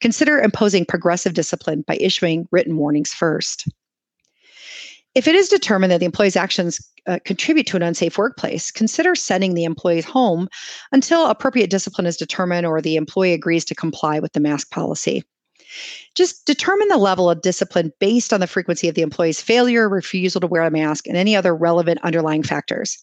Consider 0.00 0.40
imposing 0.40 0.84
progressive 0.84 1.34
discipline 1.34 1.84
by 1.86 1.96
issuing 2.00 2.46
written 2.50 2.76
warnings 2.76 3.12
first. 3.12 3.68
If 5.14 5.28
it 5.28 5.34
is 5.36 5.48
determined 5.48 5.92
that 5.92 6.00
the 6.00 6.06
employee's 6.06 6.36
actions 6.36 6.80
uh, 7.06 7.18
contribute 7.24 7.66
to 7.68 7.76
an 7.76 7.82
unsafe 7.82 8.18
workplace, 8.18 8.70
consider 8.70 9.14
sending 9.14 9.54
the 9.54 9.64
employee 9.64 10.00
home 10.00 10.48
until 10.90 11.26
appropriate 11.26 11.70
discipline 11.70 12.06
is 12.06 12.16
determined 12.16 12.66
or 12.66 12.80
the 12.80 12.96
employee 12.96 13.32
agrees 13.32 13.64
to 13.66 13.74
comply 13.74 14.18
with 14.18 14.32
the 14.32 14.40
mask 14.40 14.70
policy. 14.70 15.22
Just 16.14 16.46
determine 16.46 16.88
the 16.88 16.98
level 16.98 17.30
of 17.30 17.42
discipline 17.42 17.92
based 17.98 18.32
on 18.32 18.40
the 18.40 18.46
frequency 18.46 18.88
of 18.88 18.94
the 18.94 19.02
employee's 19.02 19.40
failure, 19.40 19.88
refusal 19.88 20.40
to 20.40 20.46
wear 20.46 20.62
a 20.62 20.70
mask, 20.70 21.06
and 21.06 21.16
any 21.16 21.34
other 21.34 21.54
relevant 21.54 22.00
underlying 22.02 22.42
factors. 22.42 22.98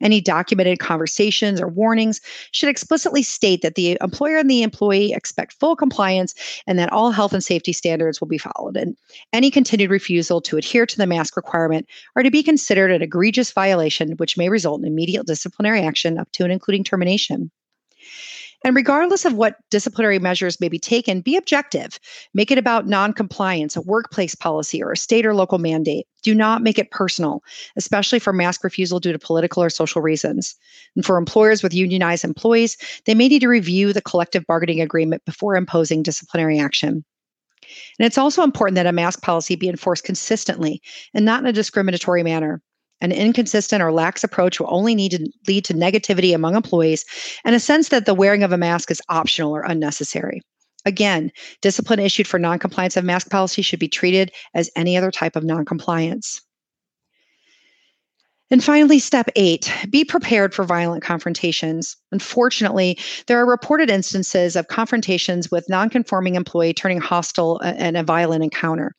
Any 0.00 0.20
documented 0.20 0.78
conversations 0.78 1.60
or 1.60 1.68
warnings 1.68 2.20
should 2.52 2.68
explicitly 2.68 3.22
state 3.22 3.62
that 3.62 3.74
the 3.74 3.98
employer 4.00 4.38
and 4.38 4.50
the 4.50 4.62
employee 4.62 5.12
expect 5.12 5.52
full 5.52 5.76
compliance 5.76 6.34
and 6.66 6.78
that 6.78 6.92
all 6.92 7.10
health 7.10 7.32
and 7.32 7.44
safety 7.44 7.72
standards 7.72 8.20
will 8.20 8.28
be 8.28 8.38
followed. 8.38 8.76
And 8.76 8.96
any 9.32 9.50
continued 9.50 9.90
refusal 9.90 10.40
to 10.42 10.56
adhere 10.56 10.86
to 10.86 10.96
the 10.96 11.06
mask 11.06 11.36
requirement 11.36 11.86
are 12.14 12.22
to 12.22 12.30
be 12.30 12.42
considered 12.42 12.90
an 12.90 13.02
egregious 13.02 13.52
violation, 13.52 14.12
which 14.12 14.36
may 14.36 14.48
result 14.48 14.80
in 14.80 14.86
immediate 14.86 15.26
disciplinary 15.26 15.82
action 15.82 16.18
up 16.18 16.30
to 16.32 16.44
and 16.44 16.52
including 16.52 16.84
termination. 16.84 17.50
And 18.66 18.74
regardless 18.74 19.24
of 19.24 19.34
what 19.34 19.58
disciplinary 19.70 20.18
measures 20.18 20.60
may 20.60 20.68
be 20.68 20.80
taken, 20.80 21.20
be 21.20 21.36
objective. 21.36 22.00
Make 22.34 22.50
it 22.50 22.58
about 22.58 22.88
noncompliance, 22.88 23.76
a 23.76 23.80
workplace 23.80 24.34
policy, 24.34 24.82
or 24.82 24.90
a 24.90 24.96
state 24.96 25.24
or 25.24 25.36
local 25.36 25.58
mandate. 25.58 26.08
Do 26.24 26.34
not 26.34 26.62
make 26.62 26.76
it 26.76 26.90
personal, 26.90 27.44
especially 27.76 28.18
for 28.18 28.32
mask 28.32 28.64
refusal 28.64 28.98
due 28.98 29.12
to 29.12 29.20
political 29.20 29.62
or 29.62 29.70
social 29.70 30.02
reasons. 30.02 30.56
And 30.96 31.06
for 31.06 31.16
employers 31.16 31.62
with 31.62 31.74
unionized 31.74 32.24
employees, 32.24 32.76
they 33.04 33.14
may 33.14 33.28
need 33.28 33.42
to 33.42 33.48
review 33.48 33.92
the 33.92 34.02
collective 34.02 34.44
bargaining 34.48 34.80
agreement 34.80 35.24
before 35.24 35.54
imposing 35.54 36.02
disciplinary 36.02 36.58
action. 36.58 37.04
And 38.00 38.06
it's 38.06 38.18
also 38.18 38.42
important 38.42 38.74
that 38.74 38.86
a 38.86 38.92
mask 38.92 39.22
policy 39.22 39.54
be 39.54 39.68
enforced 39.68 40.02
consistently 40.02 40.82
and 41.14 41.24
not 41.24 41.40
in 41.40 41.46
a 41.46 41.52
discriminatory 41.52 42.24
manner. 42.24 42.60
An 43.00 43.12
inconsistent 43.12 43.82
or 43.82 43.92
lax 43.92 44.24
approach 44.24 44.58
will 44.58 44.72
only 44.72 44.94
need 44.94 45.12
to 45.12 45.28
lead 45.46 45.64
to 45.66 45.74
negativity 45.74 46.34
among 46.34 46.54
employees 46.54 47.04
and 47.44 47.54
a 47.54 47.60
sense 47.60 47.90
that 47.90 48.06
the 48.06 48.14
wearing 48.14 48.42
of 48.42 48.52
a 48.52 48.58
mask 48.58 48.90
is 48.90 49.02
optional 49.08 49.54
or 49.54 49.62
unnecessary. 49.62 50.40
Again, 50.86 51.30
discipline 51.62 51.98
issued 51.98 52.26
for 52.26 52.38
noncompliance 52.38 52.96
of 52.96 53.04
mask 53.04 53.28
policy 53.30 53.60
should 53.60 53.80
be 53.80 53.88
treated 53.88 54.30
as 54.54 54.70
any 54.76 54.96
other 54.96 55.10
type 55.10 55.36
of 55.36 55.44
noncompliance. 55.44 56.40
And 58.48 58.62
finally, 58.62 59.00
step 59.00 59.28
eight 59.34 59.72
be 59.90 60.04
prepared 60.04 60.54
for 60.54 60.64
violent 60.64 61.02
confrontations. 61.02 61.96
Unfortunately, 62.12 62.96
there 63.26 63.40
are 63.40 63.46
reported 63.46 63.90
instances 63.90 64.54
of 64.54 64.68
confrontations 64.68 65.50
with 65.50 65.68
nonconforming 65.68 66.36
employee 66.36 66.72
turning 66.72 67.00
hostile 67.00 67.60
uh, 67.64 67.74
and 67.76 67.96
a 67.96 68.04
violent 68.04 68.44
encounter. 68.44 68.94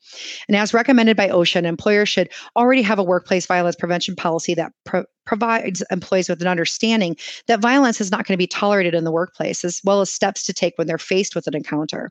And 0.48 0.56
as 0.56 0.74
recommended 0.74 1.16
by 1.16 1.28
OSHA, 1.28 1.56
an 1.56 1.66
employer 1.66 2.04
should 2.04 2.28
already 2.56 2.82
have 2.82 2.98
a 2.98 3.02
workplace 3.02 3.46
violence 3.46 3.76
prevention 3.76 4.14
policy 4.14 4.52
that 4.52 4.72
pro- 4.84 5.04
provides 5.24 5.82
employees 5.90 6.28
with 6.28 6.42
an 6.42 6.48
understanding 6.48 7.16
that 7.46 7.60
violence 7.60 8.02
is 8.02 8.10
not 8.10 8.26
going 8.26 8.34
to 8.34 8.42
be 8.42 8.46
tolerated 8.46 8.94
in 8.94 9.04
the 9.04 9.12
workplace, 9.12 9.64
as 9.64 9.80
well 9.82 10.02
as 10.02 10.12
steps 10.12 10.44
to 10.44 10.52
take 10.52 10.76
when 10.76 10.86
they're 10.86 10.98
faced 10.98 11.34
with 11.34 11.46
an 11.46 11.56
encounter. 11.56 12.10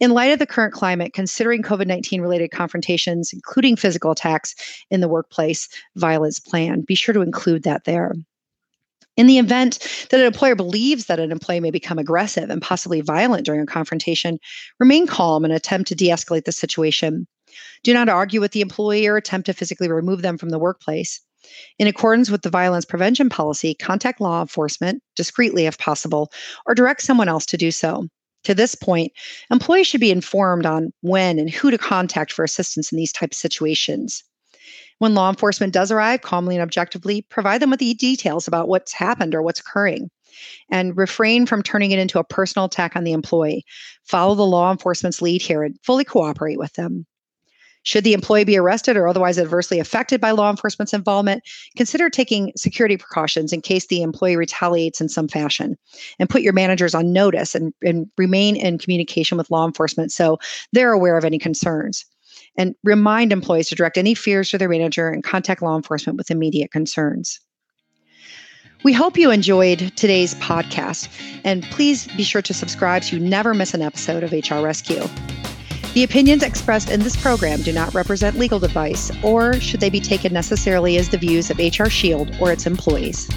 In 0.00 0.12
light 0.12 0.32
of 0.32 0.38
the 0.38 0.46
current 0.46 0.72
climate, 0.72 1.12
considering 1.12 1.62
COVID 1.62 1.86
19 1.86 2.20
related 2.20 2.50
confrontations, 2.50 3.32
including 3.32 3.74
physical 3.74 4.12
attacks 4.12 4.54
in 4.90 5.00
the 5.00 5.08
workplace 5.08 5.68
violence 5.96 6.38
plan, 6.38 6.82
be 6.82 6.94
sure 6.94 7.12
to 7.12 7.20
include 7.20 7.64
that 7.64 7.84
there. 7.84 8.14
In 9.16 9.26
the 9.26 9.38
event 9.38 9.80
that 10.10 10.20
an 10.20 10.26
employer 10.26 10.54
believes 10.54 11.06
that 11.06 11.18
an 11.18 11.32
employee 11.32 11.58
may 11.58 11.72
become 11.72 11.98
aggressive 11.98 12.50
and 12.50 12.62
possibly 12.62 13.00
violent 13.00 13.44
during 13.44 13.60
a 13.60 13.66
confrontation, 13.66 14.38
remain 14.78 15.08
calm 15.08 15.44
and 15.44 15.52
attempt 15.52 15.88
to 15.88 15.96
de 15.96 16.08
escalate 16.08 16.44
the 16.44 16.52
situation. 16.52 17.26
Do 17.82 17.92
not 17.92 18.08
argue 18.08 18.40
with 18.40 18.52
the 18.52 18.60
employee 18.60 19.08
or 19.08 19.16
attempt 19.16 19.46
to 19.46 19.52
physically 19.52 19.90
remove 19.90 20.22
them 20.22 20.38
from 20.38 20.50
the 20.50 20.58
workplace. 20.58 21.20
In 21.80 21.88
accordance 21.88 22.30
with 22.30 22.42
the 22.42 22.50
violence 22.50 22.84
prevention 22.84 23.28
policy, 23.28 23.74
contact 23.74 24.20
law 24.20 24.40
enforcement 24.40 25.02
discreetly 25.16 25.66
if 25.66 25.78
possible, 25.78 26.30
or 26.66 26.76
direct 26.76 27.02
someone 27.02 27.28
else 27.28 27.46
to 27.46 27.56
do 27.56 27.72
so. 27.72 28.06
To 28.48 28.54
this 28.54 28.74
point, 28.74 29.12
employees 29.50 29.86
should 29.86 30.00
be 30.00 30.10
informed 30.10 30.64
on 30.64 30.90
when 31.02 31.38
and 31.38 31.50
who 31.50 31.70
to 31.70 31.76
contact 31.76 32.32
for 32.32 32.46
assistance 32.46 32.90
in 32.90 32.96
these 32.96 33.12
types 33.12 33.36
of 33.36 33.40
situations. 33.40 34.24
When 35.00 35.14
law 35.14 35.28
enforcement 35.28 35.74
does 35.74 35.92
arrive, 35.92 36.22
calmly 36.22 36.56
and 36.56 36.62
objectively 36.62 37.26
provide 37.28 37.60
them 37.60 37.68
with 37.68 37.80
the 37.80 37.92
details 37.92 38.48
about 38.48 38.66
what's 38.66 38.94
happened 38.94 39.34
or 39.34 39.42
what's 39.42 39.60
occurring, 39.60 40.08
and 40.70 40.96
refrain 40.96 41.44
from 41.44 41.62
turning 41.62 41.90
it 41.90 41.98
into 41.98 42.18
a 42.18 42.24
personal 42.24 42.64
attack 42.64 42.96
on 42.96 43.04
the 43.04 43.12
employee. 43.12 43.66
Follow 44.04 44.34
the 44.34 44.46
law 44.46 44.72
enforcement's 44.72 45.20
lead 45.20 45.42
here 45.42 45.62
and 45.62 45.76
fully 45.82 46.04
cooperate 46.04 46.58
with 46.58 46.72
them. 46.72 47.04
Should 47.82 48.04
the 48.04 48.12
employee 48.12 48.44
be 48.44 48.56
arrested 48.56 48.96
or 48.96 49.08
otherwise 49.08 49.38
adversely 49.38 49.78
affected 49.78 50.20
by 50.20 50.32
law 50.32 50.50
enforcement's 50.50 50.92
involvement, 50.92 51.42
consider 51.76 52.10
taking 52.10 52.52
security 52.56 52.96
precautions 52.96 53.52
in 53.52 53.60
case 53.60 53.86
the 53.86 54.02
employee 54.02 54.36
retaliates 54.36 55.00
in 55.00 55.08
some 55.08 55.28
fashion. 55.28 55.76
And 56.18 56.28
put 56.28 56.42
your 56.42 56.52
managers 56.52 56.94
on 56.94 57.12
notice 57.12 57.54
and, 57.54 57.72
and 57.82 58.06
remain 58.18 58.56
in 58.56 58.78
communication 58.78 59.38
with 59.38 59.50
law 59.50 59.66
enforcement 59.66 60.12
so 60.12 60.38
they're 60.72 60.92
aware 60.92 61.16
of 61.16 61.24
any 61.24 61.38
concerns. 61.38 62.04
And 62.56 62.74
remind 62.82 63.32
employees 63.32 63.68
to 63.68 63.74
direct 63.74 63.96
any 63.96 64.14
fears 64.14 64.50
to 64.50 64.58
their 64.58 64.68
manager 64.68 65.08
and 65.08 65.22
contact 65.22 65.62
law 65.62 65.76
enforcement 65.76 66.18
with 66.18 66.30
immediate 66.30 66.72
concerns. 66.72 67.40
We 68.84 68.92
hope 68.92 69.16
you 69.16 69.32
enjoyed 69.32 69.92
today's 69.96 70.36
podcast, 70.36 71.08
and 71.42 71.64
please 71.64 72.06
be 72.16 72.22
sure 72.22 72.42
to 72.42 72.54
subscribe 72.54 73.02
so 73.02 73.16
you 73.16 73.22
never 73.22 73.52
miss 73.52 73.74
an 73.74 73.82
episode 73.82 74.22
of 74.22 74.30
HR 74.30 74.62
Rescue. 74.62 75.02
The 75.94 76.04
opinions 76.04 76.42
expressed 76.42 76.90
in 76.90 77.00
this 77.00 77.16
program 77.16 77.62
do 77.62 77.72
not 77.72 77.94
represent 77.94 78.38
legal 78.38 78.64
advice, 78.64 79.10
or 79.22 79.54
should 79.54 79.80
they 79.80 79.90
be 79.90 80.00
taken 80.00 80.32
necessarily 80.32 80.96
as 80.96 81.08
the 81.08 81.18
views 81.18 81.50
of 81.50 81.58
HR 81.58 81.88
Shield 81.88 82.36
or 82.40 82.52
its 82.52 82.66
employees. 82.66 83.28